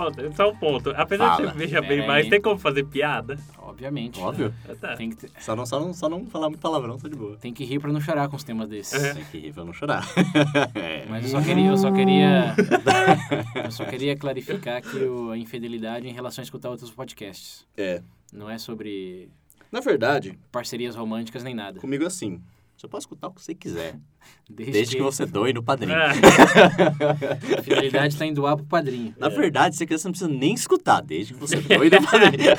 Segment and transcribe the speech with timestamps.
[0.00, 0.90] Falta, só um ponto.
[0.96, 1.52] Apesar de Fala.
[1.52, 3.38] você veja bem mais, tem como fazer piada?
[3.58, 4.18] Obviamente.
[4.20, 4.54] Óbvio.
[4.68, 4.96] Ah, Tá.
[4.96, 7.36] Tem que, ter- Só não, só, não, só não falar muito palavrão, tá de boa.
[7.36, 9.02] tem que rir pra não chorar com os temas desses.
[9.02, 9.14] É.
[9.14, 10.06] Tem que rir pra não chorar.
[10.74, 11.04] É.
[11.08, 12.54] Mas eu só queria, eu só queria,
[13.64, 17.66] eu só queria clarificar que o- a infidelidade em relação a escutar outros podcasts.
[17.76, 18.02] É.
[18.32, 19.28] Não é sobre
[19.70, 21.80] Na verdade, parcerias românticas nem nada.
[21.80, 22.40] comigo é assim.
[22.80, 23.98] Você pode escutar o que você quiser.
[24.48, 25.94] Desde, Desde que você doe no padrinho.
[25.94, 26.12] Ah,
[27.58, 29.14] a fidelidade está indo doar pro padrinho.
[29.18, 32.50] Na verdade, você você não precisa nem escutar, desde que você doe no padrinho.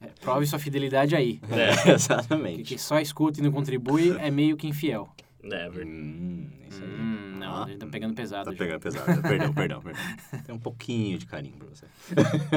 [0.00, 1.40] É, prove sua fidelidade aí.
[1.50, 2.62] é, Porque Exatamente.
[2.62, 5.08] quem só escuta e não contribui é meio que infiel.
[5.42, 5.88] é verdade.
[5.90, 6.88] Hum, isso aí.
[6.88, 7.64] Hum, não, Ah.
[7.64, 8.44] a gente tá pegando pesado.
[8.44, 8.58] Tá já.
[8.58, 9.22] pegando pesado.
[9.22, 10.02] Perdão, perdão, perdão.
[10.46, 11.84] Tem um pouquinho de carinho pra você.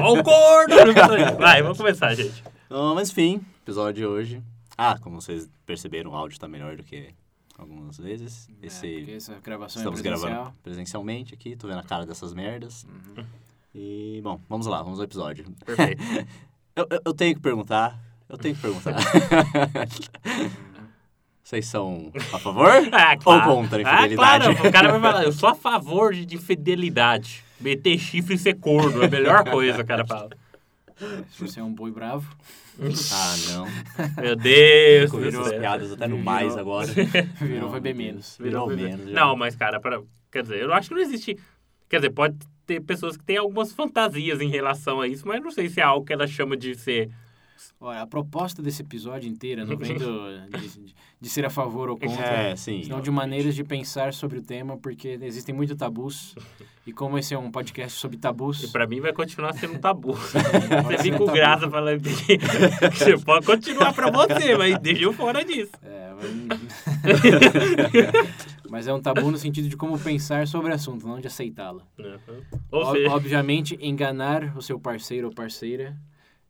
[0.00, 1.36] Ó o corno!
[1.36, 2.44] Vai, vamos começar, gente.
[2.66, 4.42] Então, mas enfim, episódio de hoje.
[4.90, 7.10] Ah, como vocês perceberam, o áudio tá melhor do que
[7.58, 8.48] algumas vezes.
[8.62, 10.30] É, Esse essa gravação Estamos é presencial.
[10.30, 12.84] gravando presencialmente aqui, tô vendo a cara dessas merdas.
[12.84, 13.24] Uhum.
[13.74, 15.44] E, bom, vamos lá, vamos ao episódio.
[15.64, 16.02] Perfeito.
[16.74, 18.94] Eu, eu, eu tenho que perguntar, eu tenho que perguntar.
[21.44, 24.44] Vocês são a favor Ah, ou contra a Ah, infidelidade?
[24.54, 27.44] claro, o cara vai falar, eu sou a favor de, de fidelidade.
[27.60, 30.30] Meter chifre e ser corno, é a melhor coisa, o cara fala.
[31.30, 32.28] Se você é um boi bravo,
[33.12, 33.66] Ah, não.
[34.22, 36.24] Meu Deus Virou as piadas até no Virou.
[36.32, 36.88] mais agora.
[37.40, 38.36] virou Não, foi bem menos.
[38.40, 39.08] Virou Virou- menos.
[39.10, 39.14] já.
[39.14, 41.36] Não, mas, cara, pra, quer dizer, eu acho que não existe.
[41.88, 42.36] Quer dizer, pode
[42.66, 45.82] ter pessoas que têm algumas fantasias em relação a isso, mas não sei se é
[45.82, 47.10] algo que ela chama de ser.
[47.80, 51.98] Olha, a proposta desse episódio inteira não vem do- de, de ser a favor ou
[51.98, 52.82] contra, É, sim.
[52.84, 56.34] senão de maneiras de pensar sobre o tema, porque existem muitos tabus.
[56.84, 59.78] E como esse é um podcast sobre E tabus, pra mim vai continuar sendo um
[59.78, 60.14] tabu.
[60.18, 65.12] Você fica com graça falando que, que você pode continuar pra você, mas deixa eu
[65.12, 65.70] fora disso.
[65.80, 66.60] É, mas...
[68.68, 71.82] mas é um tabu no sentido de como pensar sobre o assunto, não de aceitá-lo.
[72.70, 75.96] Ou Ob- Obviamente, enganar o seu parceiro ou parceira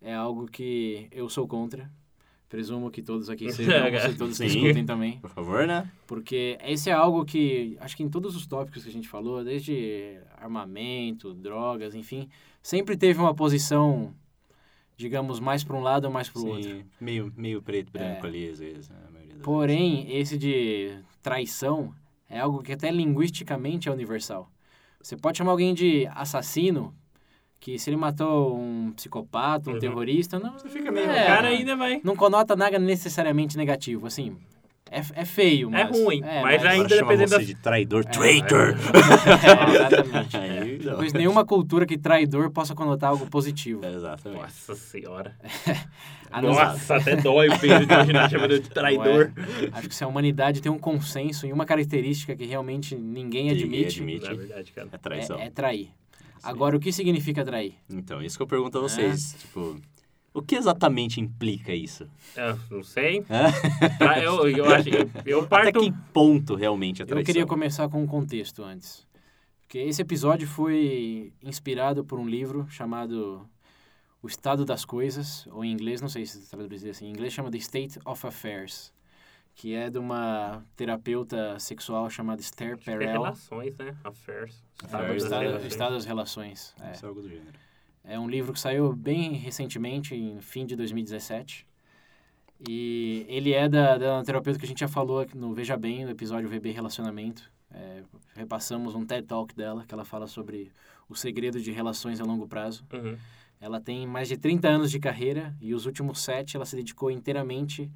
[0.03, 1.91] é algo que eu sou contra.
[2.49, 3.73] Presumo que todos aqui sejam,
[4.11, 4.45] se todos Sim.
[4.47, 5.19] escutem também.
[5.21, 5.91] Por favor, né?
[6.07, 9.43] Porque esse é algo que, acho que em todos os tópicos que a gente falou,
[9.43, 12.29] desde armamento, drogas, enfim,
[12.62, 14.12] sempre teve uma posição,
[14.99, 16.62] digamos, mais para um lado ou mais para o outro.
[16.69, 18.29] Sim, meio, meio preto, branco É.
[18.29, 18.89] ali, às vezes.
[18.91, 21.95] né, a maioria das Porém, esse de traição
[22.29, 24.51] é algo que até linguisticamente é universal.
[25.01, 26.95] Você pode chamar alguém de assassino,
[27.62, 29.78] que se ele matou um psicopata, um Uhum.
[29.78, 32.00] terrorista, não, Você fica meio- o é, cara ainda vai.
[32.03, 34.05] não conota nada necessariamente negativo.
[34.09, 34.37] Assim,
[34.91, 35.97] é, é feio, É mas...
[35.97, 38.00] ruim, mas Agora ainda dependendo você da- de traidor.
[38.05, 38.75] É, Traitor!
[39.62, 40.37] É, exatamente.
[40.37, 40.81] Aí.
[40.97, 43.87] Pois nenhuma cultura que traidor possa conotar algo positivo.
[43.87, 44.43] Exatamente.
[44.43, 45.37] Nossa senhora.
[46.43, 49.31] Nossa, até dói o peso de imaginar chamando de traidor.
[49.73, 53.50] Acho que se a humanidade tem um consenso em uma característica que realmente ninguém Ninguém
[53.50, 54.25] admite, admite.
[54.29, 54.89] Na verdade, cara.
[54.91, 55.39] É traição.
[55.39, 55.91] é, é trair.
[56.43, 57.75] Agora, o que significa trair?
[57.91, 59.35] Então, isso que eu pergunto a vocês.
[59.39, 59.77] Tipo,
[60.35, 62.09] o que exatamente implica isso?
[62.37, 63.23] Eu não sei.
[63.23, 65.81] Pra- Eu, eu, acho, eu, eu Até parto.
[65.81, 67.21] que ponto realmente é traição?
[67.21, 69.07] Eu queria começar com um contexto antes.
[69.61, 73.47] Porque esse episódio foi inspirado por um livro chamado
[74.23, 77.51] O Estado das Coisas, ou em inglês, não sei se traduzir assim, em inglês chama
[77.51, 78.93] The State of Affairs,
[79.55, 83.13] que é de uma terapeuta sexual chamada Esther é Perel.
[83.13, 83.97] relações, né?
[84.03, 84.63] Affairs.
[84.83, 85.73] É, o Affairs, estado, relações.
[85.73, 86.75] estado das Relações.
[86.81, 86.93] é.
[86.93, 87.59] Isso é algo do gênero.
[88.05, 91.67] É um livro que saiu bem recentemente, em fim de 2017.
[92.69, 96.05] E ele é da, da terapeuta que a gente já falou aqui no Veja Bem,
[96.05, 97.50] no episódio VB Relacionamento.
[97.71, 98.03] É,
[98.35, 100.71] repassamos um TED Talk dela, que ela fala sobre
[101.09, 102.85] o segredo de relações a longo prazo.
[102.93, 103.17] Uhum.
[103.61, 107.11] Ela tem mais de 30 anos de carreira e os últimos sete ela se dedicou
[107.11, 107.91] inteiramente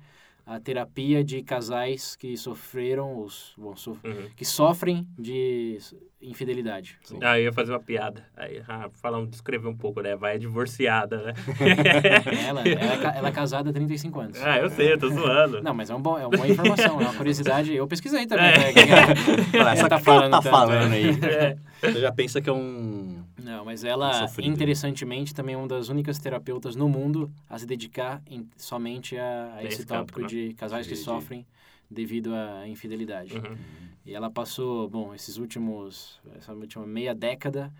[0.46, 4.28] à terapia de casais que sofreram, os, bom, so- Uhum.
[4.36, 5.76] que sofrem de
[6.22, 6.96] infidelidade.
[7.20, 8.24] Ah, eu ia fazer uma piada.
[8.36, 10.14] Aí, ah, falar, descrever um pouco, né?
[10.14, 11.32] Vai divorciada, né?
[12.48, 14.42] Ela, ela, é ela é casada há 35 anos.
[14.42, 15.60] ah, eu sei, eu tô zoando.
[15.62, 17.74] Não, mas é, um bom, é uma boa informação, é uma curiosidade.
[17.74, 18.46] Eu pesquisei também.
[18.46, 18.58] É.
[18.58, 18.72] né,
[19.52, 20.96] é- essa tá que ela falando tá falando é.
[20.96, 21.08] aí.
[21.24, 21.56] É.
[21.80, 23.22] Você já pensa que é um...
[23.46, 24.52] Não, mas ela, Sofrido.
[24.52, 29.54] interessantemente, também é uma das únicas terapeutas no mundo a se dedicar em- somente a,
[29.54, 30.26] a esse Esse campo, tópico né?
[30.26, 31.46] de casais que De- de- sofrem
[31.90, 33.36] devido à infidelidade.
[33.36, 33.56] Uhum.
[34.04, 37.72] E ela passou, bom, esses últimos, essa última meia década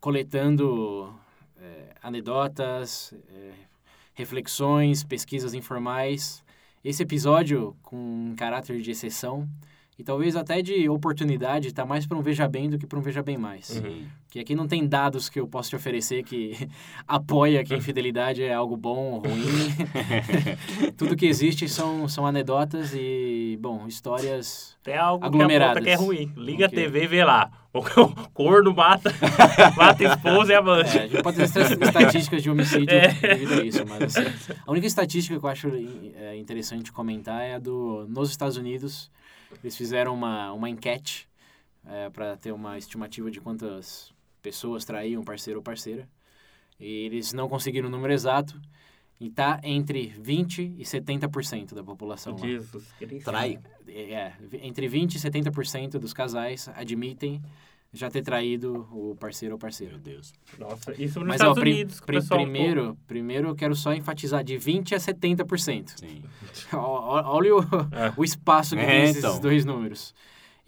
[0.00, 1.12] coletando
[1.60, 3.50] é, anedotas, é,
[4.14, 6.44] reflexões, pesquisas informais.
[6.84, 9.48] Esse episódio, com um caráter de exceção
[9.98, 13.02] e talvez até de oportunidade, está mais para um Veja Bem do que para um
[13.02, 13.70] Veja Bem Mais.
[13.70, 14.06] Uhum.
[14.30, 16.68] Que aqui não tem dados que eu posso te oferecer que
[17.08, 19.38] apoia que infidelidade é algo bom ou ruim.
[20.96, 25.82] Tudo que existe são, são anedotas e, bom, histórias Tem algo Aglomeradas.
[25.82, 26.30] que é ruim.
[26.36, 26.78] Liga Ok.
[26.78, 27.50] a TV e vê lá.
[27.72, 27.80] O
[28.34, 29.10] corno mata,
[29.76, 30.98] mata a esposa e amante.
[30.98, 33.08] É, a gente pode ter esta- estatísticas de homicídio É.
[33.08, 35.70] devido a isso, mas assim, a única estatística que eu acho
[36.16, 39.10] é, interessante comentar é a do nos Estados Unidos.
[39.62, 41.26] Eles fizeram uma, uma enquete
[42.12, 44.12] para ter uma estimativa de quantas
[44.48, 46.08] pessoas traíam parceiro ou parceira.
[46.80, 48.58] E eles não conseguiram o número exato.
[49.20, 52.46] E tá entre 20% e 70% da população lá.
[52.46, 53.24] Jesus Cristo.
[53.24, 53.58] Trai.
[53.88, 57.42] É, entre 20% e 70% dos casais admitem
[57.92, 59.94] já ter traído o parceiro ou parceira.
[59.94, 60.32] Meu Deus.
[60.58, 62.00] Nossa, isso nos Mas, ó, Estados pri- Unidos.
[62.00, 65.98] pri- pessoal- primeiro, primeiro eu quero só enfatizar de 20% a 70%.
[65.98, 66.22] Sim.
[66.72, 68.12] Ó- ó- Olha o, É.
[68.16, 69.40] o espaço que É, tem esses então.
[69.40, 70.14] dois números.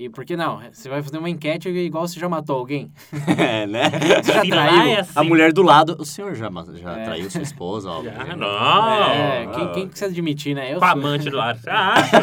[0.01, 0.63] E por que não?
[0.73, 2.91] Você vai fazer uma enquete igual você já matou alguém.
[3.39, 3.91] É, né?
[4.25, 4.83] Você já traiu?
[4.83, 7.05] é assim, A mulher do lado, o senhor já, já É.
[7.05, 7.91] traiu sua esposa?
[7.91, 8.89] Ó, Já, porque- não.
[9.13, 10.73] É, quem, quem precisa admitir, né?
[10.75, 10.99] Eu Com a sou.
[10.99, 11.59] amante do lado.
[11.61, 12.23] Você acha?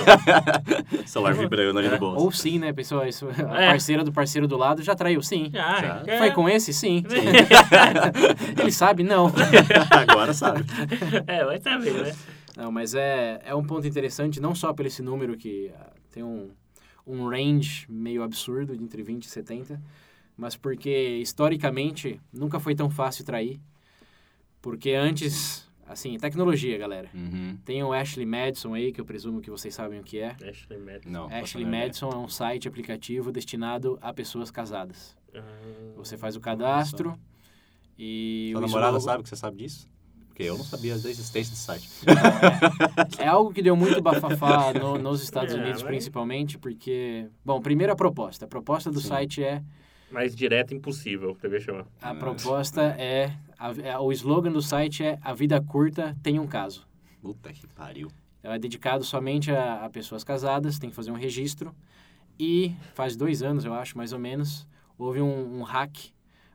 [1.05, 2.23] Celular vibrando ali no bolso.
[2.25, 3.07] Ou sim, né, pessoal?
[3.07, 3.67] Isso, a É.
[3.69, 5.51] parceira do parceiro do lado já traiu, sim.
[5.53, 6.01] Já.
[6.03, 6.17] Já.
[6.17, 6.73] Foi com esse?
[6.73, 7.03] Sim.
[8.59, 9.03] Ele sabe?
[9.03, 9.31] Não.
[9.91, 10.65] Agora sabe.
[11.27, 12.15] É, vai saber, né?
[12.55, 16.23] Não, mas é, é um ponto interessante, não só pelo esse número que ah, tem
[16.23, 16.49] um,
[17.07, 19.81] um range meio absurdo de entre 20 e 70,
[20.35, 23.59] mas porque historicamente nunca foi tão fácil trair.
[24.61, 27.09] Porque antes, assim, tecnologia, galera.
[27.13, 27.57] Uhum.
[27.63, 30.35] Tem o Ashley Madison aí, que eu presumo que vocês sabem o que é.
[30.47, 31.09] Ashley Madison.
[31.09, 31.27] Não.
[31.27, 35.15] Ashley a Madison é um site aplicativo destinado a pessoas casadas.
[35.33, 35.41] Ah,
[35.95, 37.17] Você faz o cadastro
[37.97, 39.87] e Sua o namorada slogan- sabe que você sabe disso?
[40.37, 41.89] Porque eu não sabia da existência desse site.
[43.17, 47.27] É algo que deu muito bafafá no- nos Estados É, Unidos, mas- principalmente, porque...
[47.43, 48.45] Bom, primeiro a proposta.
[48.45, 49.07] A proposta do Sim.
[49.07, 49.63] site é...
[50.11, 51.87] Mais direto impossível, TV chamar.
[51.99, 53.33] A proposta é...
[53.57, 56.85] a- é- o slogan do site é A vida curta tem um caso.
[57.19, 58.07] Puta que pariu.
[58.43, 61.73] É dedicado somente a, a pessoas casadas, tem que fazer um registro.
[62.39, 64.67] E faz dois anos, eu acho, mais ou menos,
[64.99, 65.97] houve um, um hack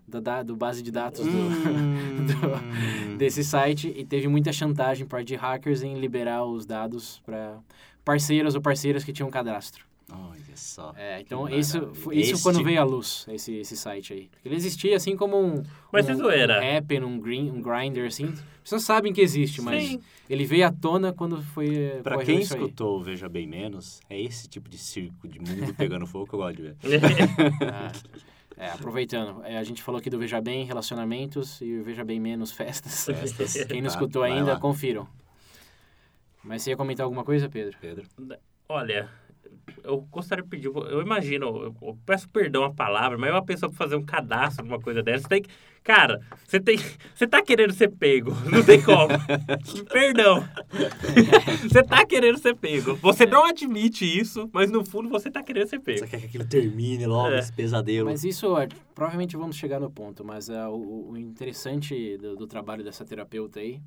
[0.07, 2.27] da, da- do base de dados do, Hum.
[3.19, 7.59] desse site e teve muita chantagem por parte de hackers em liberar os dados para
[8.05, 9.85] parceiras ou parceiras que tinham cadastro.
[10.15, 10.93] Olha só.
[10.95, 12.03] É, então isso, maravilha.
[12.03, 14.31] foi- isso Este- quando veio à luz, esse, esse site aí.
[14.45, 16.61] Ele existia assim como um, Mas um, zoeira.
[16.61, 18.27] um Happn, um, green, um Grindr, assim.
[18.27, 20.01] As pessoas sabem que existe, mas Sim.
[20.29, 22.61] ele veio à tona quando foi Pra quem isso aí.
[22.61, 26.35] escutou o Veja Bem Menos, é esse tipo de circo de mundo pegando fogo que
[26.35, 26.77] eu gosto de ver.
[27.73, 27.91] Ah,
[28.63, 32.53] é, aproveitando, é, a gente falou aqui do Veja Bem Relacionamentos e Veja Bem Menos
[32.53, 33.05] Festas.
[33.07, 33.53] Festas.
[33.67, 35.07] Quem não Tá, escutou ainda, lá, confiram.
[36.45, 37.77] Mas você ia comentar alguma coisa, Pedro?
[37.81, 38.07] Pedro.
[38.69, 39.09] Olha,
[39.85, 43.79] eu gostaria de pedir, eu imagino, eu, peço perdão a palavra, mas uma pessoa pra
[43.79, 45.51] fazer um cadastro numa coisa dessa, você tem que,
[45.83, 46.77] cara, você tem,
[47.15, 49.09] você tá querendo ser pego, não tem como.
[49.91, 50.47] perdão.
[51.63, 52.95] você tá querendo ser pego.
[52.97, 56.01] Você não admite isso, mas no fundo você tá querendo ser pego.
[56.01, 57.39] Você quer que aquilo termine logo, É.
[57.39, 58.07] esse pesadelo.
[58.07, 58.55] Mas isso,
[58.95, 63.61] provavelmente vamos chegar no ponto, mas é, o, o interessante do, do trabalho dessa terapeuta
[63.61, 63.81] aí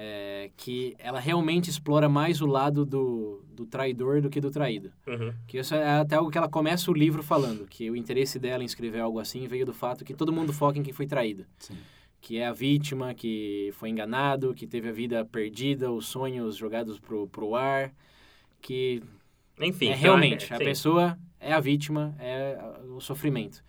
[0.00, 4.92] é que ela realmente explora mais o lado do, do traidor do que do traído.
[5.04, 5.34] Uhum.
[5.44, 8.62] Que isso é até algo que ela começa o livro falando, que o interesse dela
[8.62, 11.44] em escrever algo assim veio do fato que todo mundo foca em quem foi traído.
[11.58, 11.76] Sim.
[12.20, 17.00] Que é a vítima, que foi enganado, que teve a vida perdida, os sonhos jogados
[17.00, 17.92] pro, pro ar,
[18.60, 19.02] que
[19.60, 19.86] Enfim.
[19.86, 22.56] é então, realmente, é, a pessoa é a vítima, é
[22.94, 23.64] o sofrimento.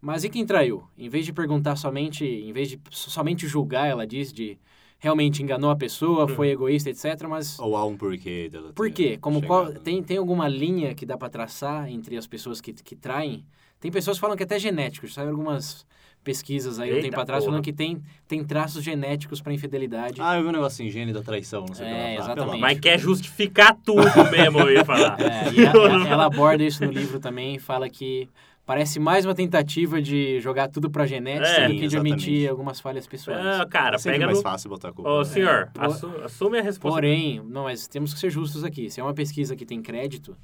[0.00, 0.84] Mas e quem traiu?
[0.96, 4.56] Em vez de perguntar somente, em vez de somente julgar, ela diz de
[4.98, 6.28] realmente enganou a pessoa, Hum.
[6.28, 7.26] foi egoísta, etc.
[7.28, 9.18] Mas Ou há um porquê dela por quê?
[9.20, 9.78] Como qual, né?
[9.82, 13.44] tem, tem alguma linha que dá para traçar entre as pessoas que, que traem?
[13.78, 15.06] Tem pessoas que falam que é até genético.
[15.08, 15.86] Sabe algumas
[16.24, 17.52] pesquisas aí um Eita tempo atrás porra.
[17.52, 20.20] falando que tem, tem traços genéticos para infidelidade.
[20.20, 22.18] Ah, eu vi um negocinho, gênio da traição, não sei o É, que ela fala.
[22.24, 22.48] exatamente.
[22.50, 25.20] Pelo Mas quer justificar tudo mesmo, eu ia falar.
[25.20, 28.28] É, e ela, ela aborda isso no livro também, fala que
[28.66, 32.80] parece mais uma tentativa de jogar tudo pra genética É, do que de admitir algumas
[32.80, 33.40] falhas pessoais.
[33.60, 34.42] Ah, cara, É pega mais no...
[34.42, 35.08] fácil botar a culpa.
[35.08, 35.24] Ô, né?
[35.24, 36.94] senhor, É, assu- assume a resposta.
[36.96, 38.90] Porém, não, mas temos que ser justos aqui.
[38.90, 40.36] Se é uma pesquisa que tem crédito,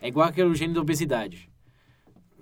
[0.00, 1.48] é igual aquele gênio da obesidade.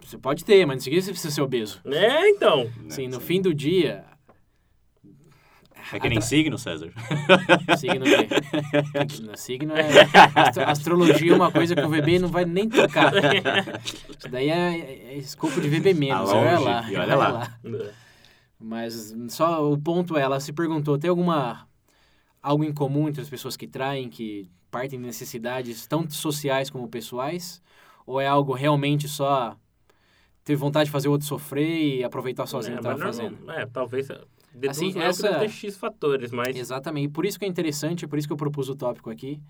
[0.05, 1.81] Você pode ter, mas não significa que você precisa ser obeso.
[1.87, 2.69] É, então.
[2.89, 3.27] Sim, no Sim.
[3.27, 4.05] fim do dia...
[5.93, 6.91] É que nem atra- signo, César.
[7.79, 9.23] Signo é...
[9.31, 9.89] no signo é...
[10.35, 13.13] astro- Astrologia é uma coisa que o VB não vai nem tocar.
[13.85, 16.31] Isso daí é, é escopo de VB menos.
[16.31, 16.91] Tá olha longe, lá.
[16.93, 17.59] e olha lá.
[18.59, 21.67] Mas só o ponto é, ela se perguntou, tem alguma
[22.43, 26.89] algo em comum entre as pessoas que traem, que partem de necessidades tanto sociais como
[26.89, 27.63] pessoais?
[28.07, 29.57] Ou é algo realmente só
[30.45, 33.17] ter vontade de fazer o outro sofrer e aproveitar sozinho o é, que estava mas
[33.19, 33.51] não- fazendo?
[33.53, 34.09] É, talvez.
[34.59, 36.57] Deduzo Assim, eu essa- que deve ter X fatores, mas.
[36.57, 37.09] Exatamente.
[37.11, 39.41] Por isso que é interessante, por isso que eu propus o tópico aqui.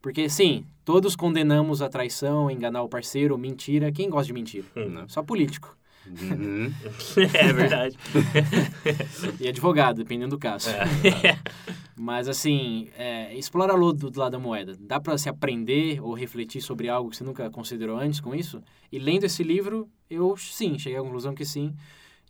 [0.00, 3.92] Porque, sim, todos condenamos a traição, enganar o parceiro, mentira.
[3.92, 4.66] Quem gosta de mentira?
[4.74, 5.04] Né?
[5.08, 5.76] Só político.
[6.04, 6.72] Uhum.
[7.34, 7.96] é verdade.
[9.40, 10.68] E advogado, dependendo do caso.
[10.70, 11.38] É.
[11.96, 14.74] Mas, assim, é, explora o do, do lado da moeda.
[14.80, 18.62] Dá para se aprender ou refletir sobre algo que você nunca considerou antes com isso?
[18.90, 21.74] E lendo esse livro, eu, sim, cheguei à conclusão que sim.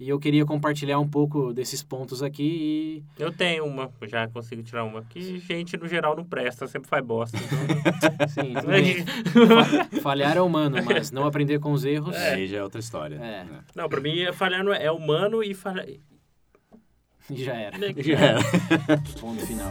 [0.03, 4.83] E eu queria compartilhar um pouco desses pontos aqui Eu tenho uma, já consigo tirar
[4.83, 5.03] uma.
[5.05, 7.37] Que gente, no geral, não presta, sempre faz bosta.
[7.39, 8.27] Então...
[8.27, 9.07] e, sim, tudo bem.
[9.07, 12.17] Fa- Falhar é humano, mas não aprender com os erros...
[12.17, 13.15] Aí já é outra história.
[13.15, 13.45] É.
[13.45, 13.65] né?
[13.77, 15.87] não, pra mim, falhar não é, é humano e falhar.
[15.87, 17.79] E já era.
[18.03, 18.41] Já era.
[19.21, 19.71] Ponto final.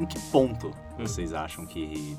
[0.00, 2.16] Em que ponto vocês acham que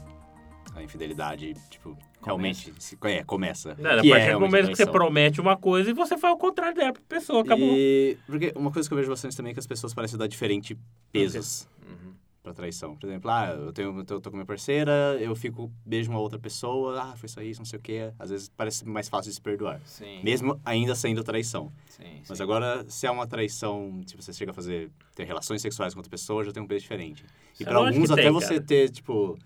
[0.76, 3.76] a infidelidade, tipo, realmente é, começa?
[3.80, 6.34] Não, a Que é partir do momento que você promete uma coisa e você faz
[6.34, 7.76] o contrário dela pra pessoa, acabou.
[7.76, 10.28] E, porque uma coisa que eu vejo bastante também é que as pessoas parecem dar
[10.28, 10.78] diferente
[11.12, 12.14] pesos Uhum.
[12.42, 12.96] pra traição.
[12.96, 16.20] Por exemplo, ah, eu, tenho, eu tô, tô com minha parceira, eu fico, beijo uma
[16.20, 18.12] outra pessoa, ah, foi só isso, não sei o quê.
[18.20, 19.80] Às vezes parece mais fácil de se perdoar.
[19.86, 20.20] Sim.
[20.24, 21.72] Mesmo ainda sendo traição.
[21.88, 22.44] Sim, Mas sim.
[22.44, 26.10] agora, se é uma traição, tipo, você chega a fazer, ter relações sexuais com outra
[26.12, 27.24] pessoa, já tem um peso diferente.
[27.60, 28.62] E É pra lógico alguns, até tem, você cara.
[28.66, 29.38] ter, tipo,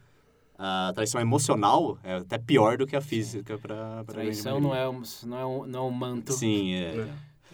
[0.58, 4.90] a traição emocional é até pior do que a física pra grande Traição não é,
[4.90, 6.34] um, não, é um, não é um manto.
[6.34, 6.96] Sim, é.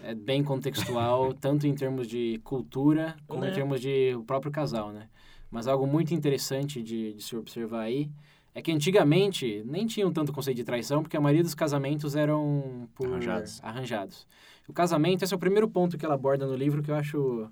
[0.02, 0.10] É.
[0.10, 3.54] É bem contextual, tanto em termos de cultura, como em Né?
[3.54, 5.08] termos de o próprio casal, né?
[5.50, 8.10] Mas algo muito interessante de, de se observar aí
[8.54, 12.88] é que antigamente nem tinham tanto conceito de traição, porque a maioria dos casamentos eram
[12.94, 13.60] por Arranjados.
[13.62, 14.26] arranjados.
[14.68, 17.48] O casamento, esse é o primeiro ponto que ela aborda no livro que eu acho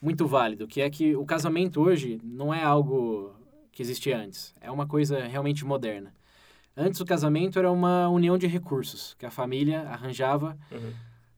[0.00, 3.32] muito válido, que é que o casamento hoje não é algo
[3.72, 6.12] que existia antes, é uma coisa realmente moderna.
[6.76, 10.92] Antes o casamento era uma união de recursos, que a família arranjava Uhum.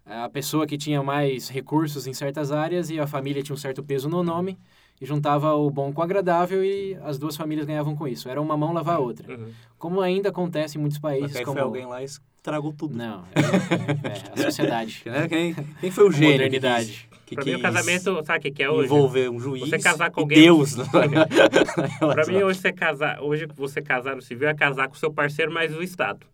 [0.07, 3.83] a pessoa que tinha mais recursos em certas áreas e a família tinha um certo
[3.83, 4.59] peso no nome
[5.01, 8.29] e juntava o bom com o agradável e as duas famílias ganhavam com isso.
[8.29, 9.33] Era uma mão lavar a outra.
[9.37, 9.49] Uhum.
[9.79, 12.97] Como ainda acontece em muitos Mas países aí como foi alguém lá e estragou tudo.
[12.97, 15.03] Não, é, é, a sociedade.
[15.29, 16.33] Quem, quem foi o gênio?
[16.33, 17.09] modernidade.
[17.35, 18.85] Que, Pra quis mim, o casamento, sabe o que, que é hoje?
[18.87, 20.75] envolver um juiz Você casar com e alguém- Deus.
[20.77, 20.85] na
[22.15, 25.53] Pra mim, hoje você casar, hoje você casar no civil é casar com seu parceiro
[25.53, 26.27] mais o Estado.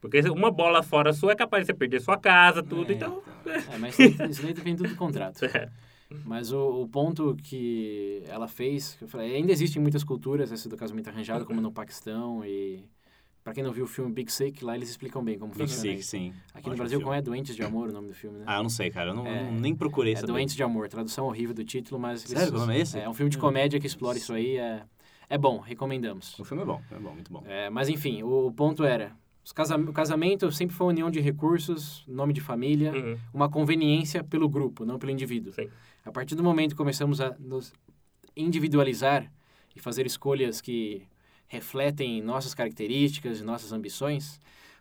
[0.00, 3.22] Porque uma bola fora sua é capaz de você perder sua casa, tudo, É, então.
[3.46, 5.40] É, mas isso daí depende tudo do contrato.
[5.46, 5.68] É.
[6.24, 10.68] Mas o, o ponto que ela fez, que eu falei, ainda existem muitas culturas, essa
[10.68, 12.84] do casamento arranjado, como no Paquistão e...
[13.44, 15.82] Pra quem não viu o filme Big Sick, lá eles explicam bem como Big funciona
[15.82, 16.08] Sick, isso.
[16.10, 16.30] sim.
[16.54, 17.04] Aqui Ótimo no Brasil, filme.
[17.04, 18.44] como é Doentes de Amor o nome do filme, né?
[18.48, 19.10] Ah, eu não sei, cara.
[19.10, 19.50] Eu não, É.
[19.50, 20.28] nem procurei É saber.
[20.32, 22.22] Doentes de Amor, tradução horrível do título, mas...
[22.22, 22.42] Sério?
[22.44, 22.98] eles- O nome é esse?
[22.98, 24.82] É um filme de comédia que explora isso aí, é,
[25.28, 26.38] é bom, recomendamos.
[26.38, 27.42] O filme é bom, é bom, muito bom.
[27.46, 31.10] É, mas enfim, o, o ponto era, os casa- o casamento sempre foi uma união
[31.10, 33.18] de recursos, nome de família, Uhum.
[33.34, 35.52] uma conveniência pelo grupo, não pelo indivíduo.
[35.52, 35.68] Sim.
[36.02, 37.74] A partir do momento que começamos a nos
[38.34, 39.30] individualizar
[39.76, 41.02] e fazer escolhas que
[41.54, 44.40] refletem nossas características e nossas ambições,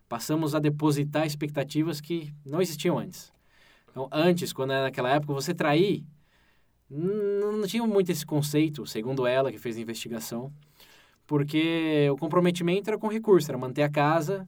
[0.09, 3.31] passamos a depositar expectativas que não existiam antes.
[3.89, 6.03] Então, antes, quando era naquela época, você trair,
[6.89, 10.51] não tinha muito esse conceito, segundo ela, que fez a investigação,
[11.27, 14.47] porque o comprometimento era com recurso, era manter a casa,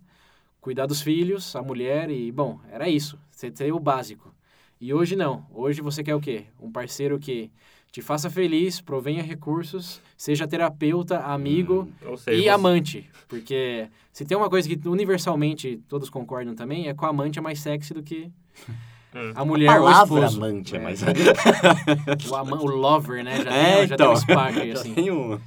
[0.59, 4.33] cuidar dos filhos, a mulher e, bom, era isso, você ter o básico.
[4.81, 5.45] E hoje não.
[5.53, 6.47] Hoje você quer o quê?
[6.59, 7.51] Um parceiro que
[7.95, 13.09] te faça feliz, provenha recursos, seja terapeuta, amigo Ou seja, e você- amante.
[13.25, 17.41] Porque se tem uma coisa que universalmente todos concordam também, é que o amante é
[17.41, 18.29] mais sexy do que
[18.67, 18.73] Hum.
[19.33, 20.43] a A mulher ou o palavra esposo.
[20.43, 21.01] amante é mais...
[22.29, 23.41] O, ama, o lover, né?
[23.41, 24.11] Já, É, tem, já tem então.
[24.11, 24.93] um spark, Já assim.
[24.93, 25.39] tem um...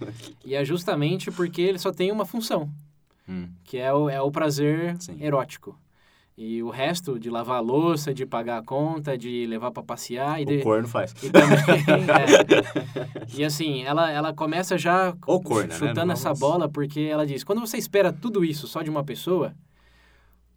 [0.43, 2.71] E é justamente porque ele só tem uma função,
[3.29, 3.47] Hum.
[3.63, 5.19] que é o, é o prazer Sim.
[5.23, 5.79] erótico.
[6.41, 10.41] E o resto, de lavar a louça, de pagar a conta, de levar para passear
[10.41, 10.59] e de...
[10.59, 11.13] O corno faz.
[11.21, 11.59] E também,
[13.35, 13.37] é.
[13.37, 15.75] E assim, ela, ela começa já Ou corna, né?
[15.75, 18.89] chutando Não essa vamos- bola, porque ela diz, quando você espera tudo isso só de
[18.89, 19.53] uma pessoa,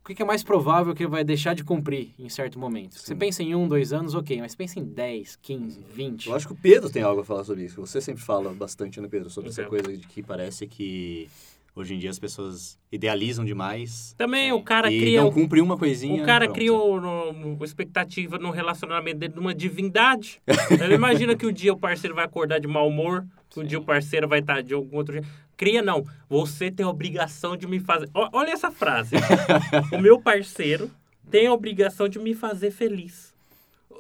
[0.08, 2.94] o que é mais provável que ele vai deixar de cumprir em certo momento?
[3.00, 3.16] Você Sim.
[3.16, 6.28] pensa em um, dois anos, ok, mas pensa em 10, 15, 20.
[6.30, 7.82] Eu acho que o Pedro tem algo a falar sobre isso.
[7.82, 9.32] Você sempre fala bastante, né, Pedro?
[9.32, 9.70] Sobre essa Uhum.
[9.70, 11.28] coisa de que parece que
[11.76, 14.52] hoje em dia as pessoas idealizam demais Também Sim.
[14.54, 15.22] o cara e cria.
[15.22, 16.22] não um- cumpre uma coisinha.
[16.22, 16.56] O cara pronto.
[16.56, 20.42] criou no, no- expectativa no relacionamento dele de uma divindade.
[20.84, 23.70] Ele imagina que um dia o parceiro vai acordar de mau humor, que um Sim.
[23.70, 25.28] dia o parceiro vai estar de algum outro jeito.
[25.58, 26.04] Cria não.
[26.28, 28.10] Você tem a obrigação de me fazer.
[28.14, 29.16] Olha essa frase.
[29.94, 30.90] o meu parceiro
[31.30, 33.32] tem a obrigação de me fazer feliz.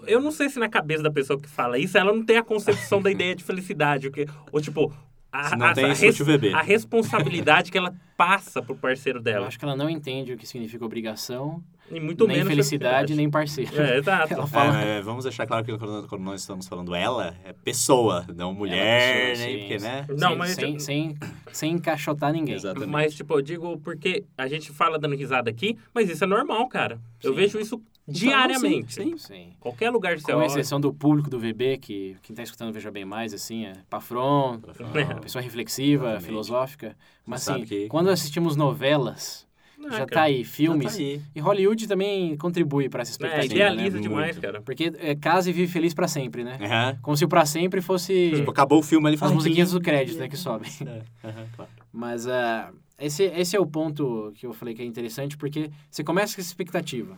[0.07, 2.43] Eu não sei se na cabeça da pessoa que fala isso, ela não tem a
[2.43, 4.07] concepção da ideia de felicidade.
[4.07, 4.91] Ou, que, ou tipo,
[5.31, 6.53] a, Se não a, tem a, eu bebê.
[6.53, 9.47] a responsabilidade que ela passa pro parceiro Eu dela.
[9.47, 13.29] acho que ela não entende o que significa obrigação, E muito nem menos felicidade, nem
[13.29, 13.81] parceiro.
[13.81, 14.45] É, exato.
[14.47, 14.79] Fala...
[14.81, 19.45] É, vamos deixar claro que quando, nós estamos falando ela, é pessoa, não mulher, pessoa,
[19.47, 19.85] nem sim, porque, sim.
[19.85, 20.05] né?
[20.09, 21.17] Não, sem, mas- sem, sem,
[21.51, 22.55] sem encaixotar ninguém.
[22.55, 22.89] Exatamente.
[22.89, 26.67] Mas, tipo, eu digo porque a gente fala dando risada aqui, mas isso é normal,
[26.67, 26.99] cara.
[27.23, 27.37] Eu Sim.
[27.37, 28.93] vejo isso diariamente.
[28.93, 29.17] sim, sim.
[29.17, 29.53] Sim.
[29.59, 33.05] Qualquer lugar você Com exceção do público do VB, que quem tá escutando veja bem
[33.05, 34.59] mais, assim, é pafron,
[35.21, 36.25] pessoa reflexiva, Exatamente.
[36.25, 36.97] filosófica.
[37.25, 39.47] Mas sabe assim, que- quando assistimos novelas,
[39.79, 40.07] Ah, já cara.
[40.07, 40.91] tá aí, filmes.
[40.91, 41.21] Já tá aí.
[41.35, 44.01] E Hollywood também contribui para essa É, expectativa, idealiza né?
[44.03, 44.41] demais, Muito.
[44.41, 44.61] cara.
[44.61, 46.57] Porque é, casa e vive feliz pra sempre, né?
[46.61, 46.99] Aham.
[47.01, 50.19] Como se o pra sempre fosse Tipo, acabou o filme, fala as musiquinhas do crédito,
[50.19, 50.69] né, que sobem.
[50.85, 51.71] É, aham, claro.
[51.91, 56.03] Mas ah, esse, esse é o ponto que eu falei que é interessante, porque você
[56.03, 57.17] começa com essa expectativa.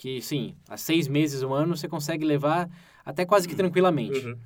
[0.00, 2.70] Que, sim, há seis meses, um ano, você consegue levar
[3.04, 4.18] até quase que tranquilamente.
[4.26, 4.38] Uhum.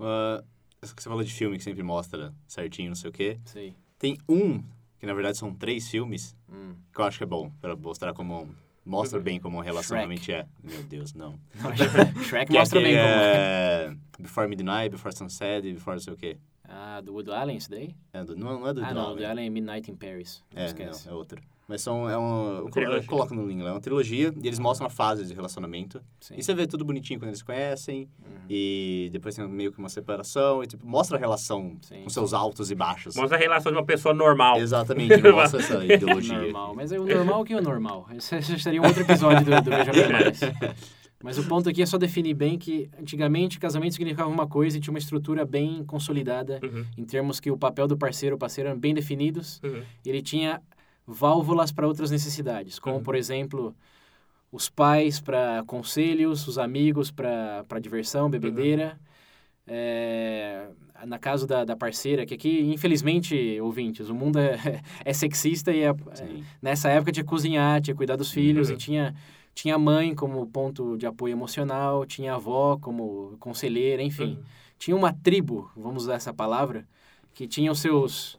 [0.00, 0.42] Ah,
[0.82, 3.38] essa que você falou de filme que sempre mostra certinho, não sei o quê.
[3.44, 3.76] Sei.
[3.96, 4.60] Tem um,
[4.98, 6.74] que na verdade são três filmes, Hum.
[6.92, 8.48] que eu acho que é bom, pra mostrar como...
[8.84, 10.48] Mostra bem como relacionamento é.
[10.64, 11.38] Meu Deus, não.
[12.24, 13.84] Shrek é mostra bem aquele, como é.
[13.92, 16.38] é, Before Midnight, Before Sunset, Before não sei o quê.
[16.64, 17.94] Ah, do Woody Allen, isso daí?
[18.12, 19.10] É do, não, não é do ah, Woody não, Allen.
[19.12, 20.42] Woody Allen é Midnight in Paris.
[20.52, 21.06] Não É, esquece.
[21.06, 21.40] não, é outra.
[21.68, 24.86] Mas são, é um, eu, coloco no link lá, é uma trilogia e eles mostram
[24.86, 26.00] a fase de relacionamento.
[26.18, 26.34] Sim.
[26.38, 28.38] E você vê tudo bonitinho quando eles se conhecem Uhum.
[28.48, 32.32] e depois tem meio que uma separação e tipo, mostra a relação Sim, com seus
[32.32, 33.14] altos e baixos.
[33.14, 34.56] Mostra a relação de uma pessoa normal.
[34.56, 36.38] Exatamente, mostra essa ideologia.
[36.40, 36.74] Normal.
[36.74, 38.08] Mas é o normal que é o normal.
[38.16, 40.40] Esse seria um outro episódio do, do Veja Bem Mais.
[41.22, 44.80] Mas o ponto aqui é só definir bem que antigamente casamento significava uma coisa e
[44.80, 48.70] tinha uma estrutura bem consolidada Uhum, em termos que o papel do parceiro ou parceira
[48.70, 49.82] eram bem definidos uhum.
[50.06, 50.62] e ele tinha
[51.12, 53.02] válvulas para outras necessidades, como Uhum.
[53.02, 53.74] por exemplo
[54.52, 58.98] os pais para conselhos, os amigos para diversão, bebedeira.
[59.66, 60.68] É,
[61.06, 64.56] na caso da, da parceira, que aqui, infelizmente, ouvintes, o mundo é,
[65.04, 66.42] é sexista e é- Sim.
[66.62, 68.74] nessa época tinha que cozinhar, tinha que cuidar dos filhos Uhum.
[68.74, 69.14] e tinha
[69.54, 74.36] tinha a mãe como ponto de apoio emocional, tinha a avó como conselheira, enfim.
[74.36, 74.42] Uhum.
[74.78, 76.86] Tinha uma tribo, vamos usar essa palavra,
[77.34, 78.38] que tinha os seus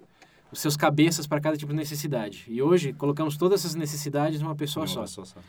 [0.52, 2.46] os seus cabeças para cada tipo de necessidade.
[2.48, 5.02] E hoje colocamos todas essas necessidades numa pessoa Uma só.
[5.02, 5.40] pessoa só.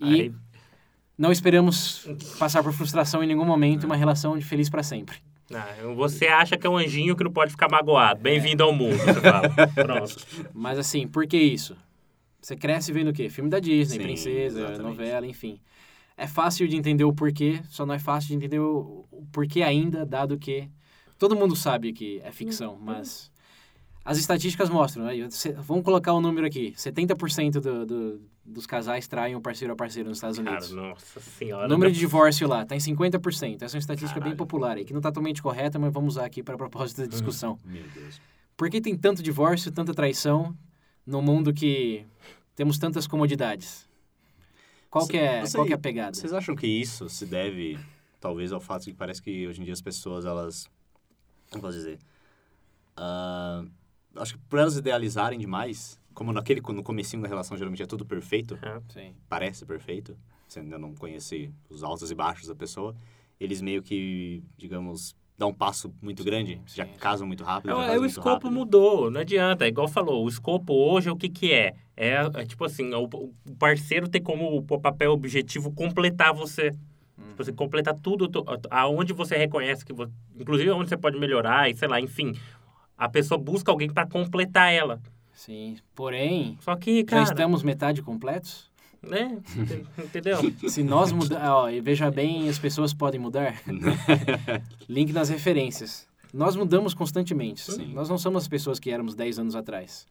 [0.00, 0.34] E Aí-
[1.16, 2.06] não esperamos
[2.38, 5.16] passar por frustração em nenhum momento, uma relação de feliz para sempre.
[5.52, 8.20] Ah, você acha que é um anjinho que não pode ficar magoado.
[8.20, 9.48] Bem-vindo ao mundo, você fala.
[9.74, 10.16] Pronto.
[10.52, 11.74] Mas assim, por que isso?
[12.40, 13.28] Você cresce vendo o quê?
[13.30, 14.82] Filme da Disney, Sim, princesa, exatamente.
[14.82, 15.58] novela, enfim.
[16.16, 19.62] É fácil de entender o porquê, só não é fácil de entender o, o porquê
[19.62, 20.68] ainda, dado que
[21.18, 23.30] todo mundo sabe que é ficção, mas
[24.10, 25.12] as estatísticas mostram, né?
[25.66, 30.08] Vamos colocar o número aqui, 70% do, do, dos casais traem o parceiro a parceiro
[30.08, 30.70] nos Estados Cara, Unidos.
[30.72, 31.66] nossa senhora.
[31.66, 33.60] O número de divórcio lá está em 50%.
[33.60, 34.36] Essa é uma estatística bem Caralho.
[34.38, 37.58] popular aí, que não está totalmente correta, mas vamos usar aqui para propósito da discussão.
[37.66, 38.18] Meu Deus.
[38.56, 40.56] Por que tem tanto divórcio, tanta traição
[41.06, 42.06] num mundo que
[42.56, 43.86] temos tantas comodidades?
[44.88, 46.14] Qual que é, Você- qual que é a pegada?
[46.16, 47.78] Vocês acham que isso se deve,
[48.18, 50.66] talvez, ao fato de que parece que hoje em dia as pessoas, elas...
[51.50, 51.98] Como posso dizer?
[52.96, 53.64] Ah,
[54.20, 58.04] acho que por elas idealizarem demais, como naquele, no comecinho da relação geralmente é tudo
[58.04, 59.14] perfeito, Sim.
[59.28, 62.94] parece perfeito, você ainda não conhece os altos e baixos da pessoa,
[63.38, 66.92] eles meio que, digamos, dão um passo muito grande, já sim.
[66.98, 68.50] casam muito rápido, É, casam o escopo rápido.
[68.50, 69.64] mudou, não adianta.
[69.64, 71.74] É igual falou, o escopo hoje, o que que é?
[71.96, 76.74] É, é tipo assim, o, o parceiro tem como o papel objetivo completar você.
[77.30, 78.28] Tipo assim, completar tudo,
[78.70, 80.10] aonde você reconhece que você...
[80.38, 82.32] Inclusive, onde você pode melhorar e sei lá, enfim.
[82.98, 85.00] A pessoa busca alguém para completar ela.
[85.32, 85.76] Sim.
[85.94, 88.68] Porém, Só que, já cara, estamos metade completos?
[89.00, 89.38] né?
[89.56, 90.38] Ente- Entendeu?
[90.68, 91.48] Se nós mudarmos...
[91.48, 93.54] Ó, e veja bem, as pessoas podem mudar.
[94.88, 96.08] Link nas referências.
[96.34, 97.60] Nós mudamos constantemente.
[97.62, 97.92] Sim.
[97.94, 100.06] Nós não somos as pessoas que éramos 10 anos atrás.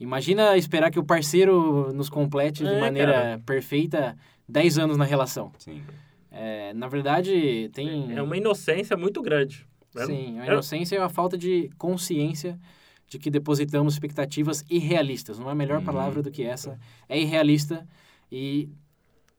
[0.00, 3.42] Imagina esperar que o parceiro nos complete de É, maneira cara.
[3.44, 4.16] perfeita
[4.48, 5.52] 10 anos na relação.
[5.58, 5.82] Sim.
[6.30, 8.16] É, na verdade, tem.
[8.16, 9.66] É uma inocência muito grande.
[10.06, 10.14] Né?
[10.14, 12.58] Sim, a É- inocência é a falta de consciência
[13.06, 15.38] de que depositamos expectativas irrealistas.
[15.38, 15.84] Não há melhor Uhum.
[15.84, 16.78] palavra do que essa.
[17.08, 17.86] É irrealista
[18.30, 18.68] e